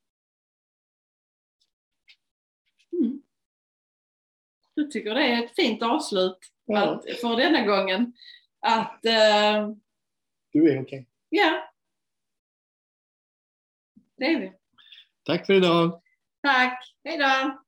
Mm. 3.00 3.22
Jag 4.74 4.90
tycker 4.90 5.14
det 5.14 5.26
är 5.26 5.44
ett 5.44 5.54
fint 5.54 5.82
avslut 5.82 6.38
ja. 6.64 6.94
att, 6.94 7.20
för 7.20 7.36
denna 7.36 7.66
gången. 7.66 8.12
Att... 8.60 9.00
Uh, 9.04 9.76
du 10.52 10.70
är 10.70 10.82
okej. 10.82 10.82
Okay. 10.82 11.04
Ja. 11.28 11.72
Det 14.16 14.24
är 14.24 14.40
vi. 14.40 14.52
Tack 15.22 15.46
för 15.46 15.52
idag. 15.52 16.02
Tack. 16.42 16.96
Hej 17.04 17.18
då. 17.18 17.64